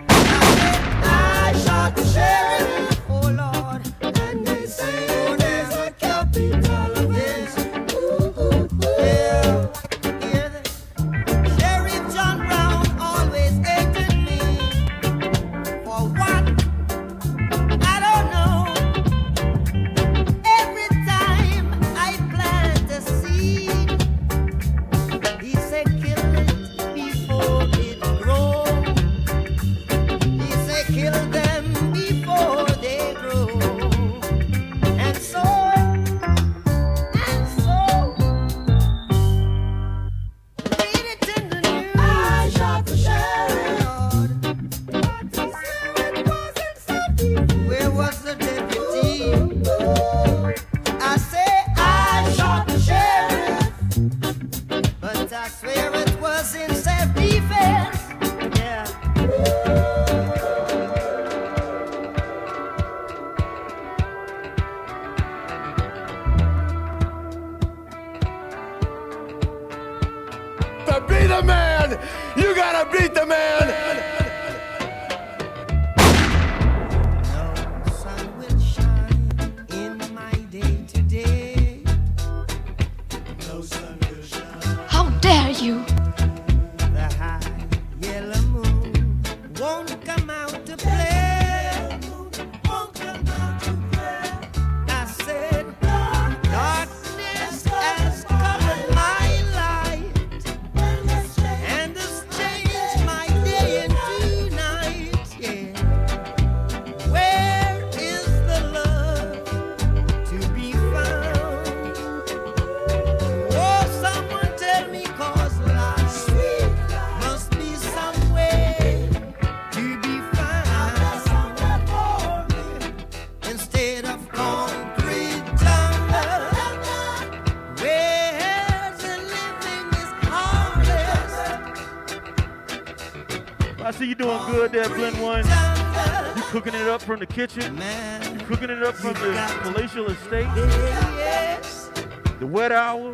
[137.12, 137.76] from the kitchen.
[137.76, 140.48] Man, You're cooking it up from the palatial estate.
[140.56, 141.92] Yes.
[142.40, 143.14] The wet hour.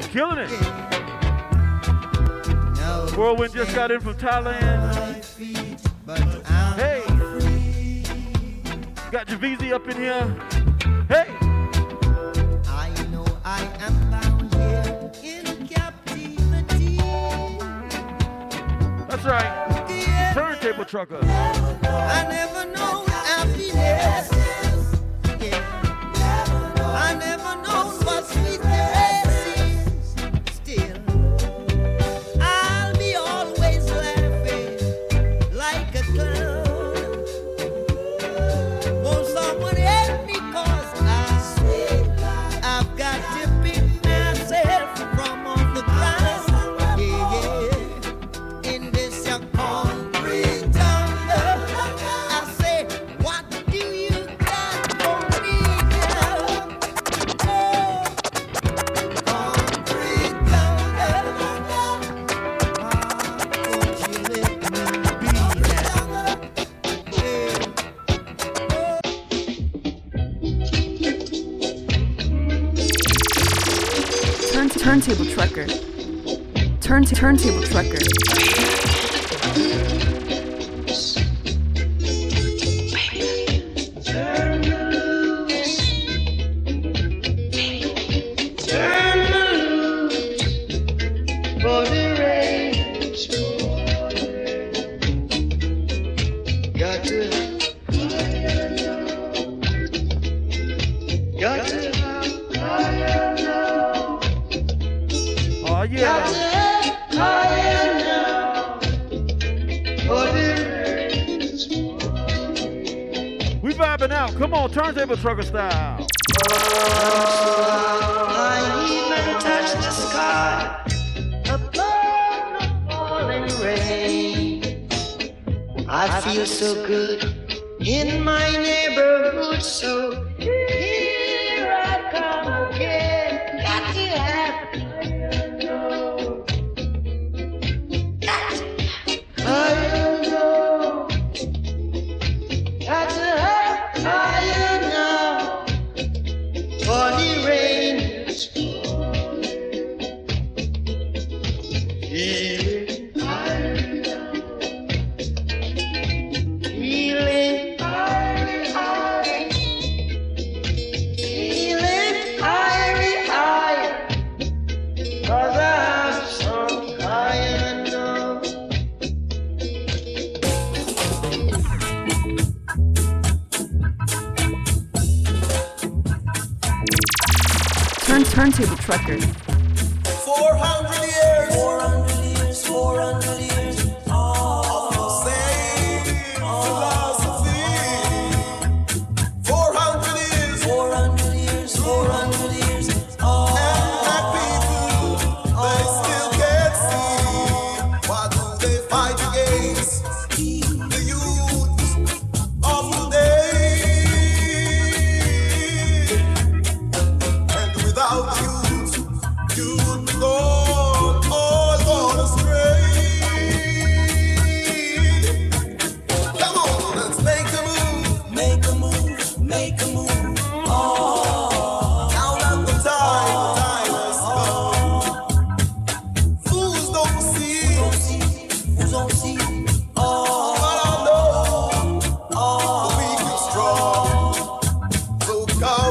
[0.00, 0.50] Killing it.
[2.76, 3.06] Yeah.
[3.16, 5.24] Whirlwind just got in from Thailand.
[6.76, 7.02] Hey.
[9.10, 10.28] Got Javizi up in here.
[11.08, 11.28] Hey.
[12.68, 15.10] I know I am bound here.
[19.08, 20.34] That's right.
[20.34, 21.20] Turntable trucker.
[21.22, 22.71] I never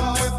[0.01, 0.30] come with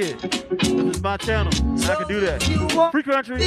[0.00, 0.20] did.
[0.20, 1.52] This is my channel.
[1.84, 2.42] I can do that.
[2.92, 3.38] Free country.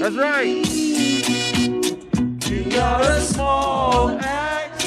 [0.00, 0.66] That's right.
[2.48, 4.86] You got a small axe.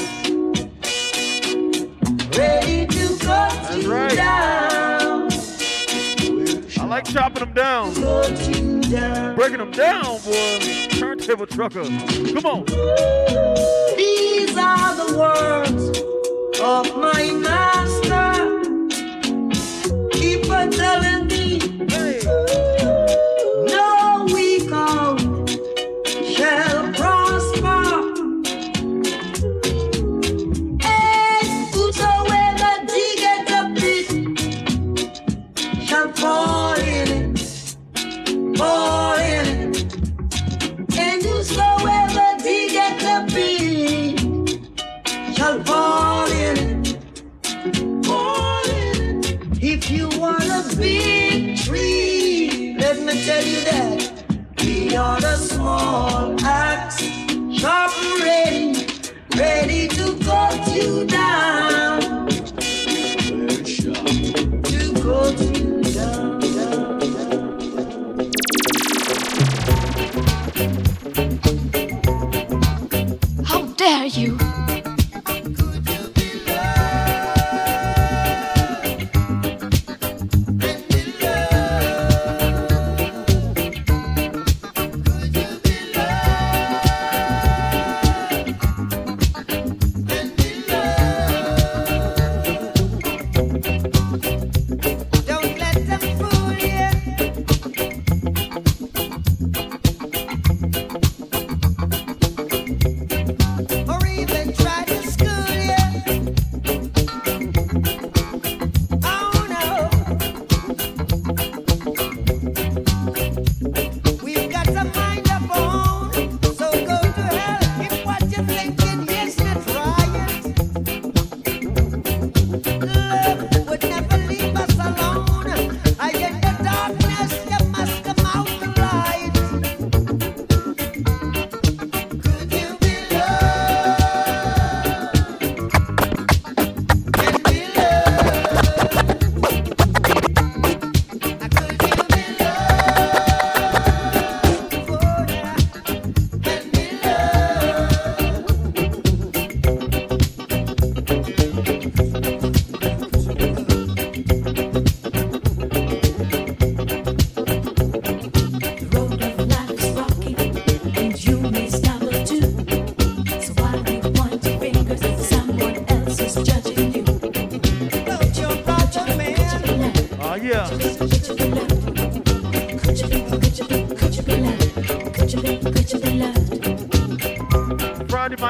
[2.36, 4.16] Ready to cut That's right.
[4.16, 5.28] down.
[6.80, 7.94] I like chopping them down.
[7.94, 9.36] down.
[9.36, 10.58] Breaking them down, boy.
[10.98, 11.84] Turntable trucker.
[11.84, 12.64] Come on.
[13.96, 16.03] These are the words.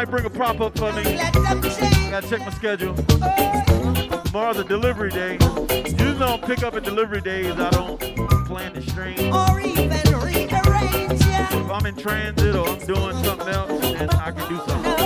[0.04, 1.18] might bring a prop up for me.
[1.18, 1.30] I
[2.10, 2.94] gotta check my schedule.
[4.24, 5.38] Tomorrow's a delivery day.
[5.98, 7.98] Usually pick up at delivery days, I don't
[8.46, 9.32] plan to stream.
[9.32, 11.48] Or even rearrange, yeah.
[11.58, 14.98] If I'm in transit or I'm doing something else, then I can do something.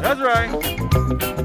[0.00, 1.37] That's right.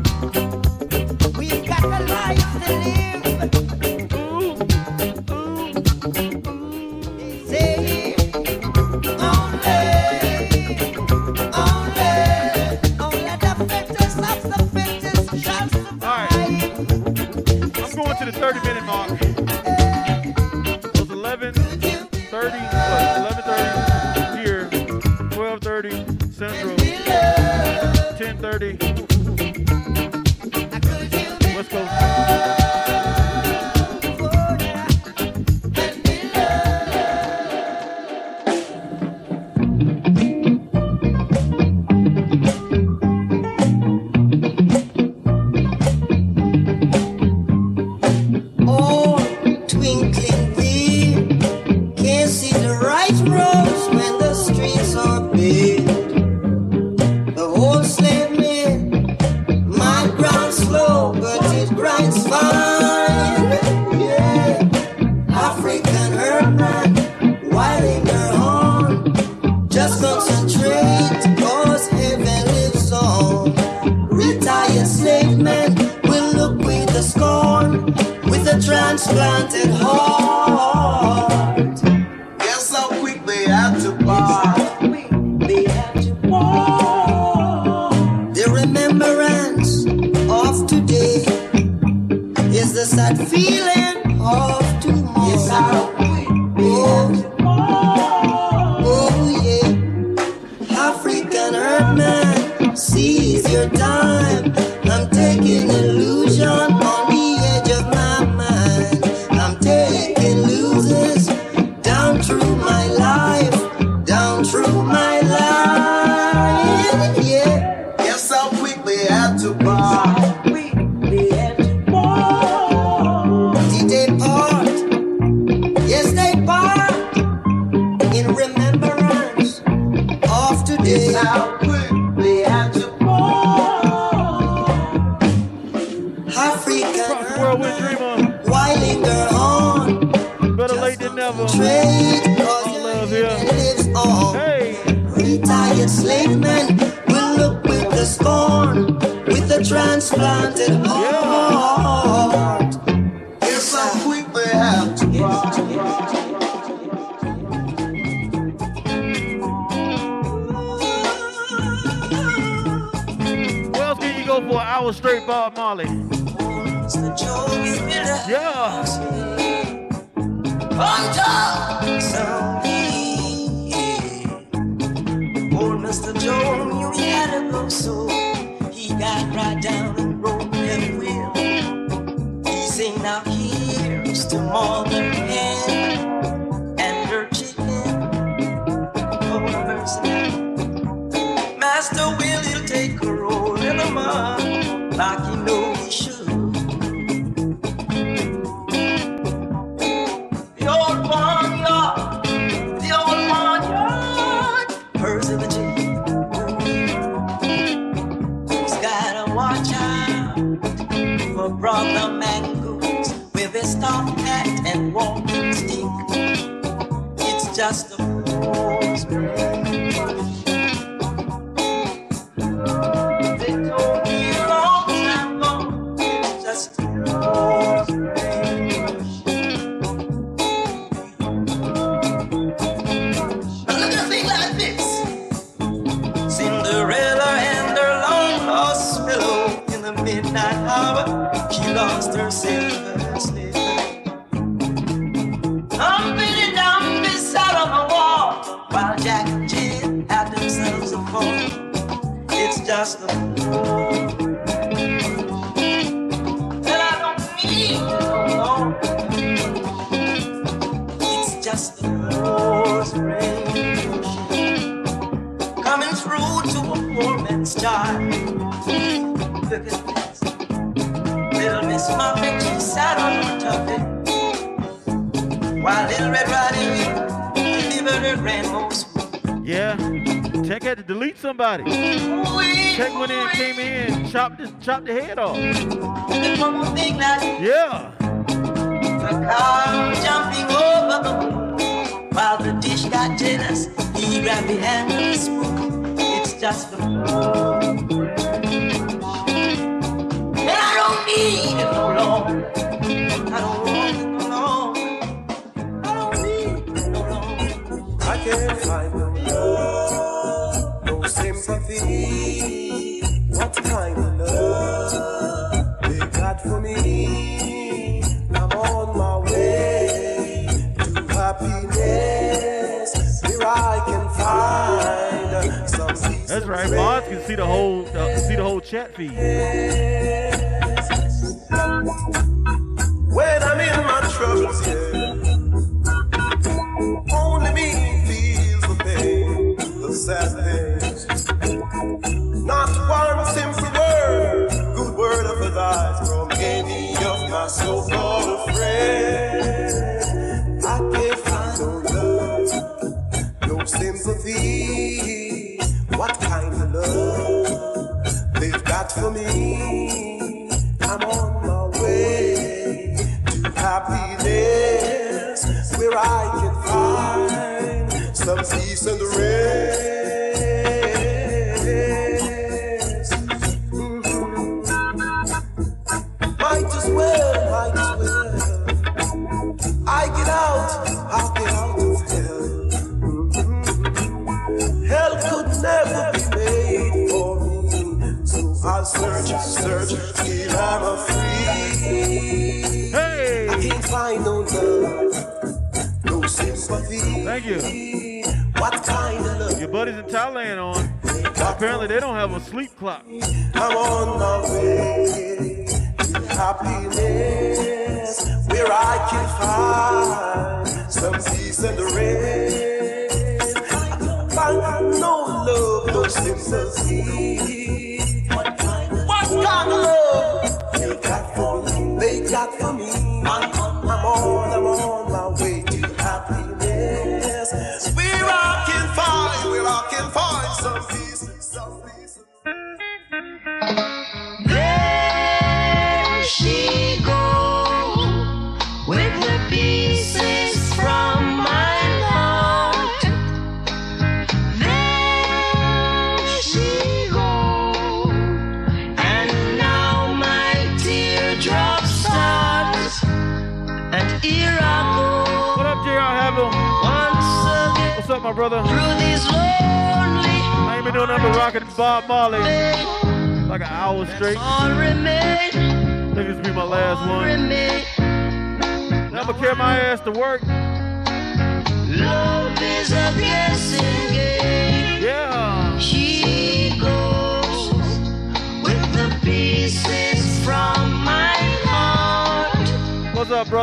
[327.43, 330.32] The whole uh, see the whole chat feed.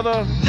[0.03, 0.40] Brother?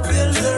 [0.00, 0.57] That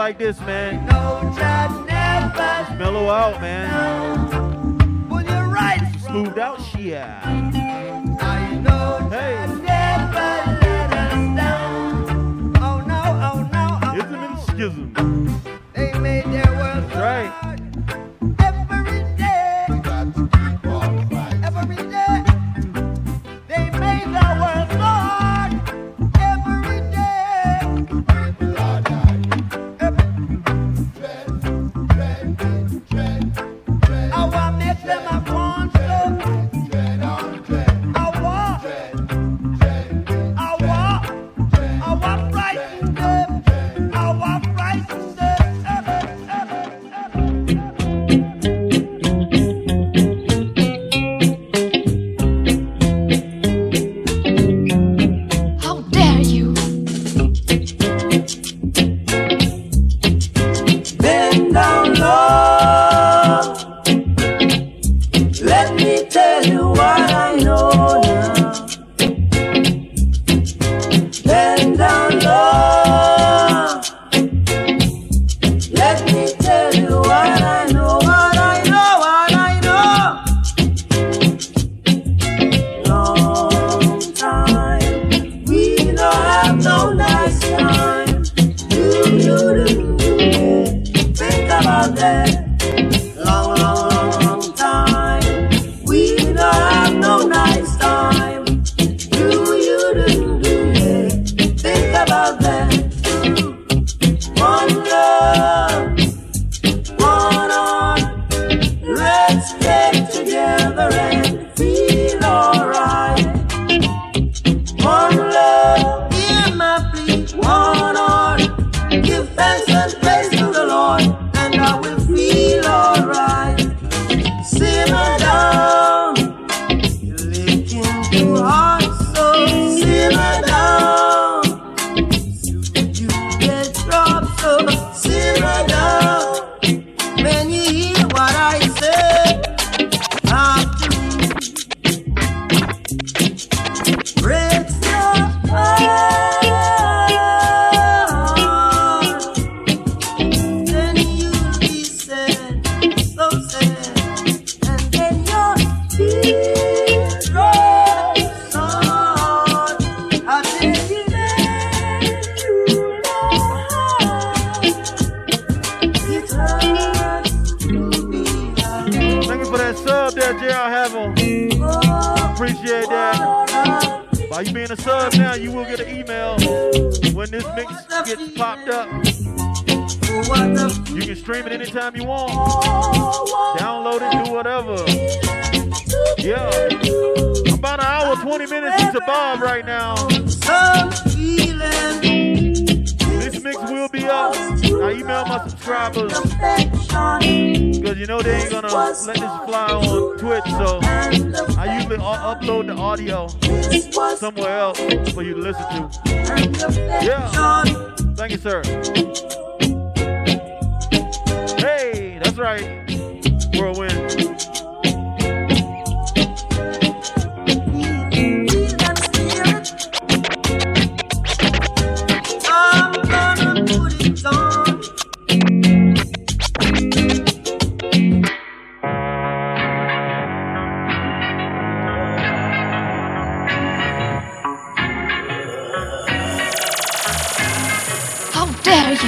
[0.00, 0.86] like this, man.
[0.86, 3.68] no child never Mellow out, man.
[6.00, 6.49] Smoothed out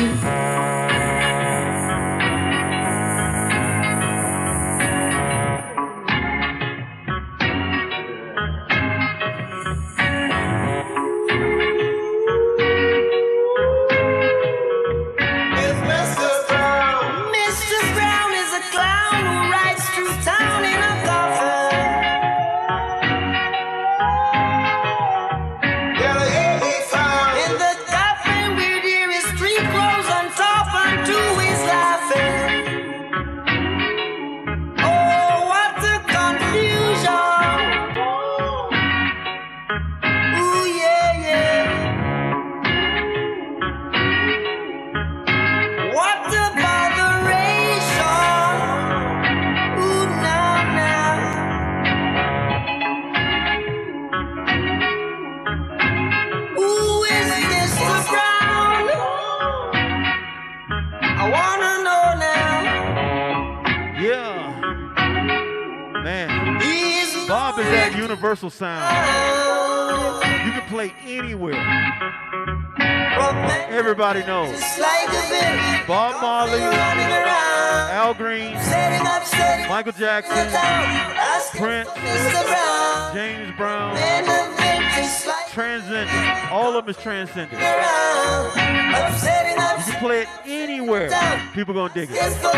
[0.03, 0.72] Brasil.
[91.95, 92.52] digger.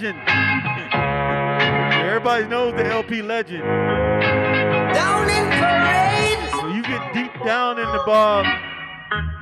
[0.00, 0.18] legend.
[2.06, 3.62] Everybody knows the LP legend.
[4.94, 6.74] Down in parade.
[6.76, 8.46] You get deep down in the bog,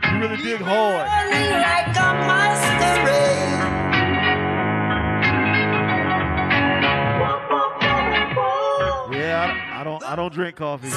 [0.05, 1.07] you really dig hard.
[9.13, 10.03] Yeah, I, I don't.
[10.05, 10.89] I don't drink coffee.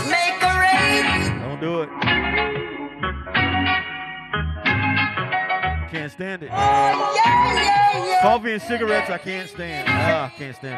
[8.29, 9.87] Coffee and cigarettes, I can't stand.
[9.89, 10.75] Ah, can't stand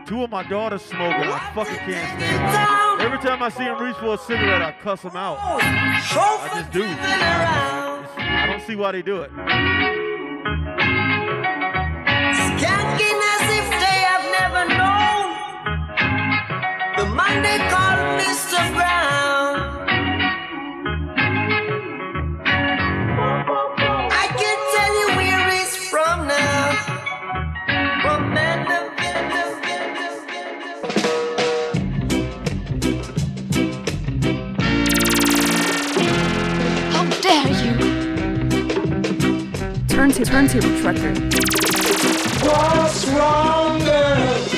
[0.00, 0.06] it.
[0.06, 3.04] Two of my daughters smoking—I fucking can't stand it.
[3.04, 5.36] Every time I see them reach for a cigarette, I cuss them out.
[5.42, 6.00] I
[6.54, 6.84] just do.
[6.86, 9.30] I don't see why they do it.
[12.40, 15.36] Skanking as if they have never known
[16.96, 17.58] the Monday.
[40.50, 41.12] Turntable, turntable trucker.
[42.44, 44.48] What's wrong, girl?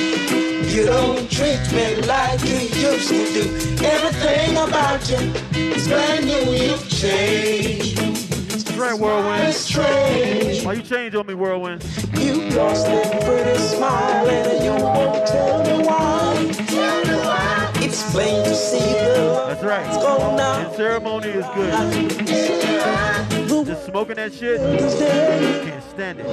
[0.65, 3.85] You don't treat me like you used to do.
[3.85, 5.17] Everything about you
[5.53, 6.51] is brand new.
[6.51, 7.99] You've changed.
[8.75, 9.49] Right, Whirlwind.
[9.49, 10.65] It's strange.
[10.65, 11.83] Why you change on me, Whirlwind?
[12.17, 16.51] You lost that pretty smile and you won't tell me why.
[16.69, 17.71] Tell me why.
[17.75, 19.85] It's plain to see the That's right.
[19.85, 20.65] lights go now.
[20.65, 23.32] And ceremony is good.
[23.93, 26.25] Smoking that shit, can't stand it.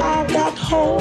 [0.00, 1.00] I got home.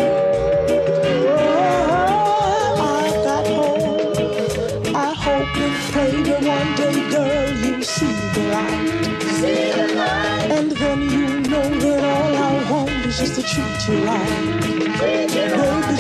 [13.48, 15.00] Treat you right.
[15.00, 15.38] Baby,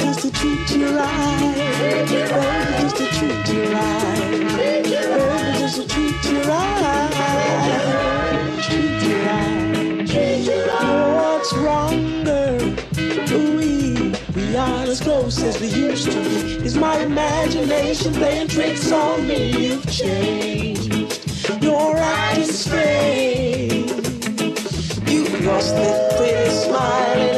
[0.03, 1.39] just to treat you right.
[1.77, 2.17] Baby,
[2.81, 4.57] just to treat you right.
[4.57, 4.89] Baby,
[5.59, 8.16] just to treat you right.
[11.37, 12.57] What's wrong, girl?
[13.29, 16.65] We, we aren't as close as we used to be.
[16.65, 19.67] Is my imagination playing tricks on me?
[19.67, 21.61] You've changed.
[21.61, 23.91] You're acting strange.
[25.11, 27.36] You lost that pretty smile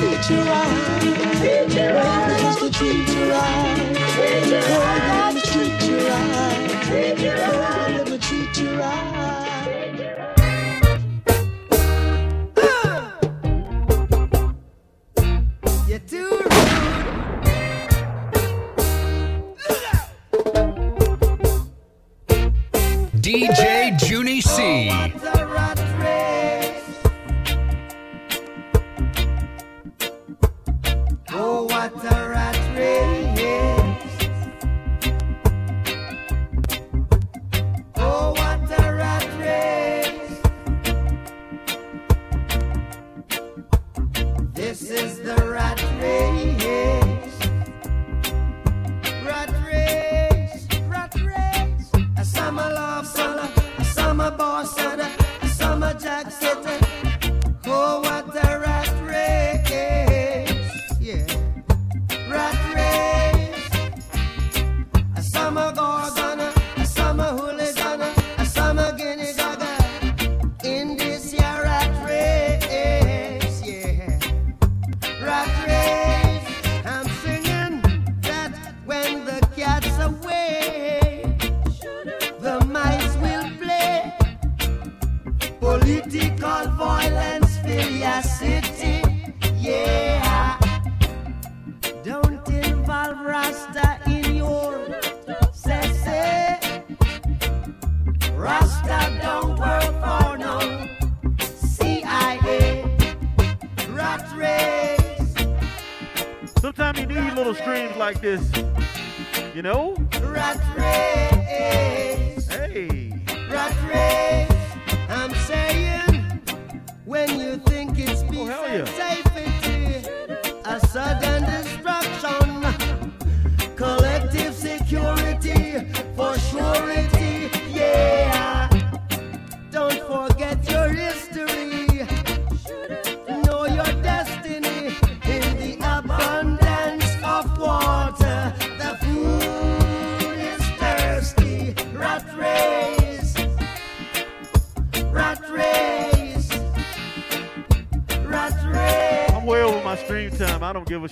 [0.00, 1.00] treat you right.
[1.40, 2.40] Treat you right.
[2.40, 3.06] Just to treat.
[3.06, 4.99] Treat you right.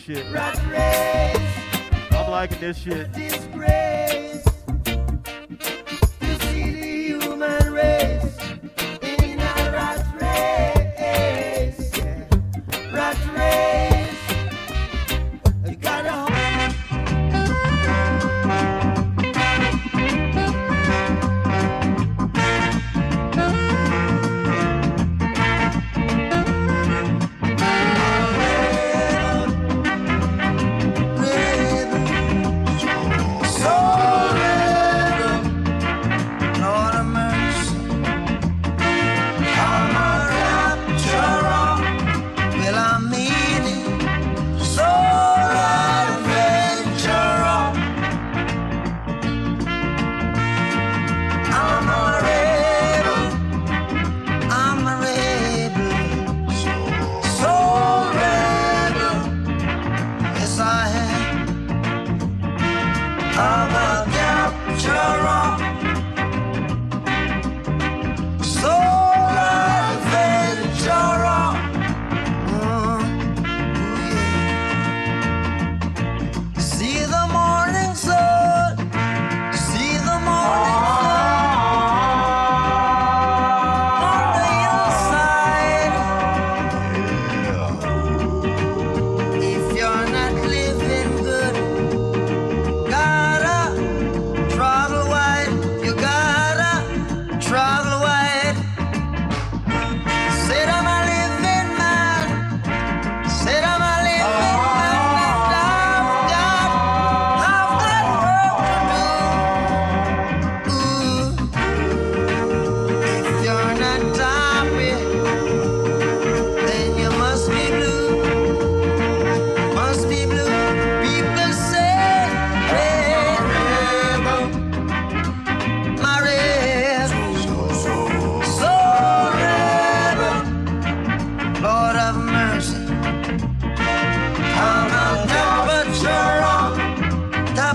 [0.09, 0.25] Shit.
[2.13, 3.28] I'm liking this shit.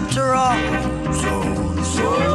[0.04, 1.14] after all.
[1.14, 2.33] So, so.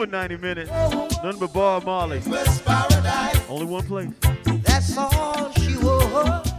[0.00, 0.70] over 90 minutes.
[1.22, 2.22] None but Bob Marley.
[3.50, 4.08] Only one place.
[4.64, 6.49] That's all she was.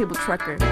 [0.00, 0.69] Turntable Trucker.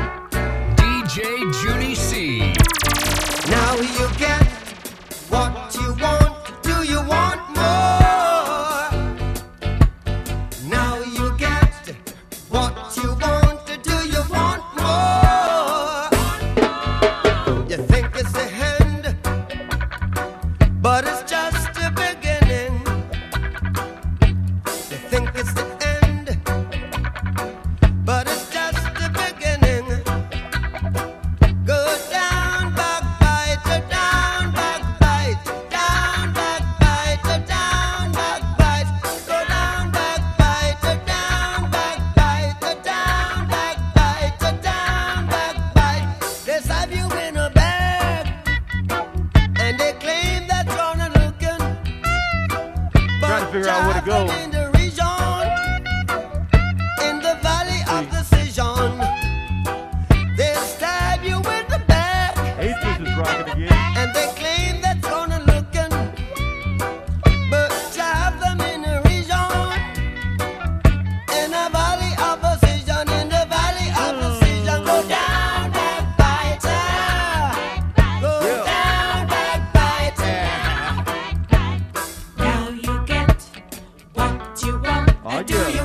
[85.48, 85.77] do.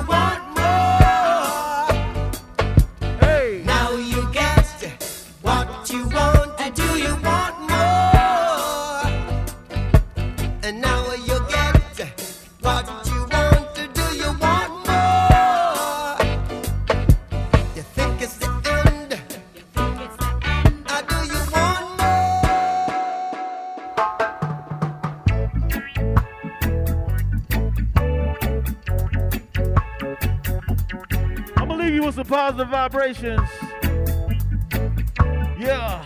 [32.53, 33.49] Positive vibrations.
[35.59, 36.06] Yeah.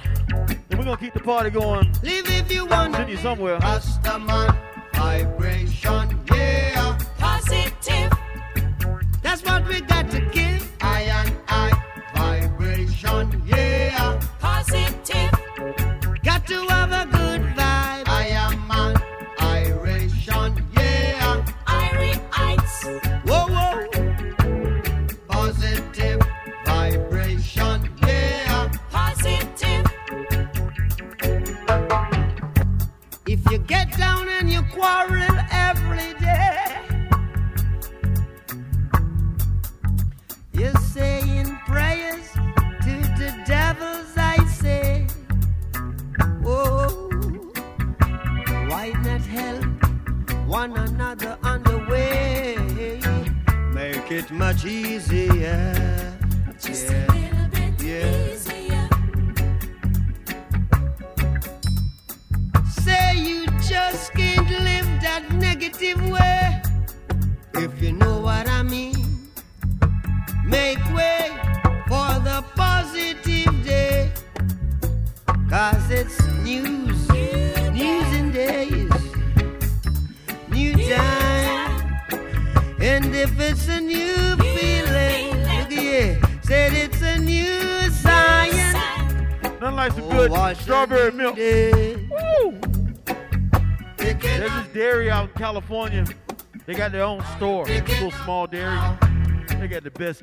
[0.69, 1.91] And we're gonna keep the party going.
[2.03, 3.09] Live if you want.
[3.09, 3.59] You somewhere.
[3.59, 4.66] Rastaman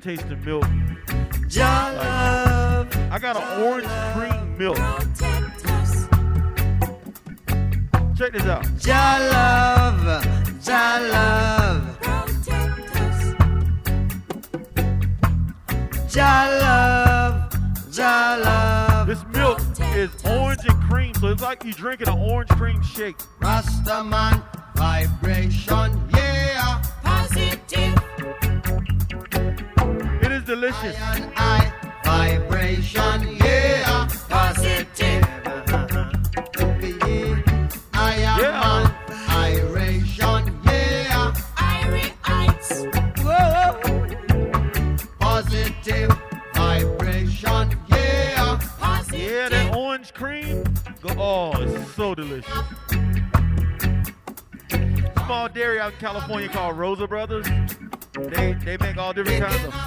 [0.04, 1.13] taste of milk.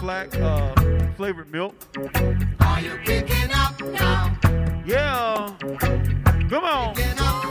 [0.07, 0.73] Flack uh,
[1.17, 1.75] flavored milk.
[2.61, 4.39] Are you picking up now?
[4.85, 5.53] Yeah.
[6.49, 6.95] Come on.
[6.95, 7.43] Picking up.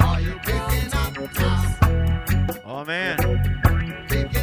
[0.00, 2.60] Are you picking up now?
[2.66, 3.16] Oh man.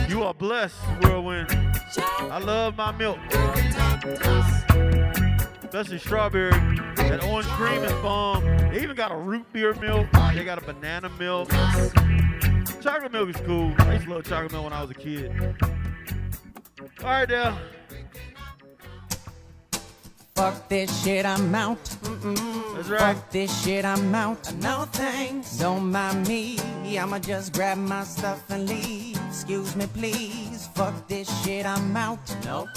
[0.10, 1.56] You are blessed, whirlwind.
[2.32, 3.20] I love my milk.
[5.64, 6.50] Especially strawberry.
[6.96, 8.44] That orange cream is bomb.
[8.72, 10.08] They even got a root beer milk.
[10.34, 11.52] They got a banana milk.
[13.08, 13.74] Chocolate milk is cool.
[13.88, 15.32] I used to love chocolate milk when I was a kid.
[17.00, 17.58] All right, now.
[20.36, 21.82] Fuck this shit, I'm out.
[22.76, 23.00] That's right.
[23.00, 24.54] Fuck this shit, I'm out.
[24.56, 25.58] No thanks.
[25.58, 26.60] Don't mind me.
[27.00, 29.18] I'ma just grab my stuff and leave.
[29.30, 30.68] Excuse me, please.
[30.76, 32.20] Fuck this shit, I'm out.
[32.44, 32.68] Nope.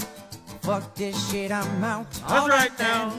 [0.61, 2.09] Fuck this shit, I'm out.
[2.09, 3.11] That's right now.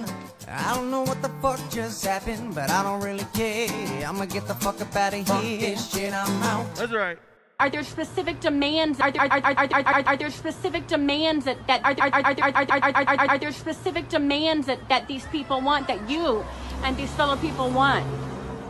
[0.55, 4.07] I don't know what the fuck just happened, but I don't really care.
[4.07, 5.61] I'ma get the fuck up out of here.
[5.61, 6.75] This shit, I'm out.
[6.77, 7.19] That's right.
[7.59, 9.01] Are there specific demands?
[9.01, 16.45] Are there, specific demands that, are, there specific demands that these people want, that you
[16.83, 18.05] and these fellow people want?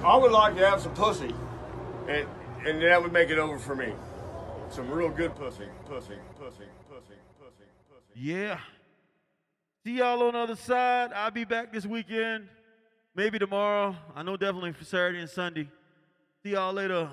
[0.04, 1.34] I would like to have some pussy,
[2.06, 2.28] and,
[2.66, 3.92] and that would make it over for me.
[4.70, 8.12] Some real good pussy, pussy, pussy, pussy, pussy, pussy.
[8.14, 8.58] Yeah.
[9.84, 11.10] See y'all on the other side.
[11.12, 12.48] I'll be back this weekend.
[13.16, 13.96] Maybe tomorrow.
[14.14, 15.68] I know definitely for Saturday and Sunday.
[16.44, 17.10] See y'all later.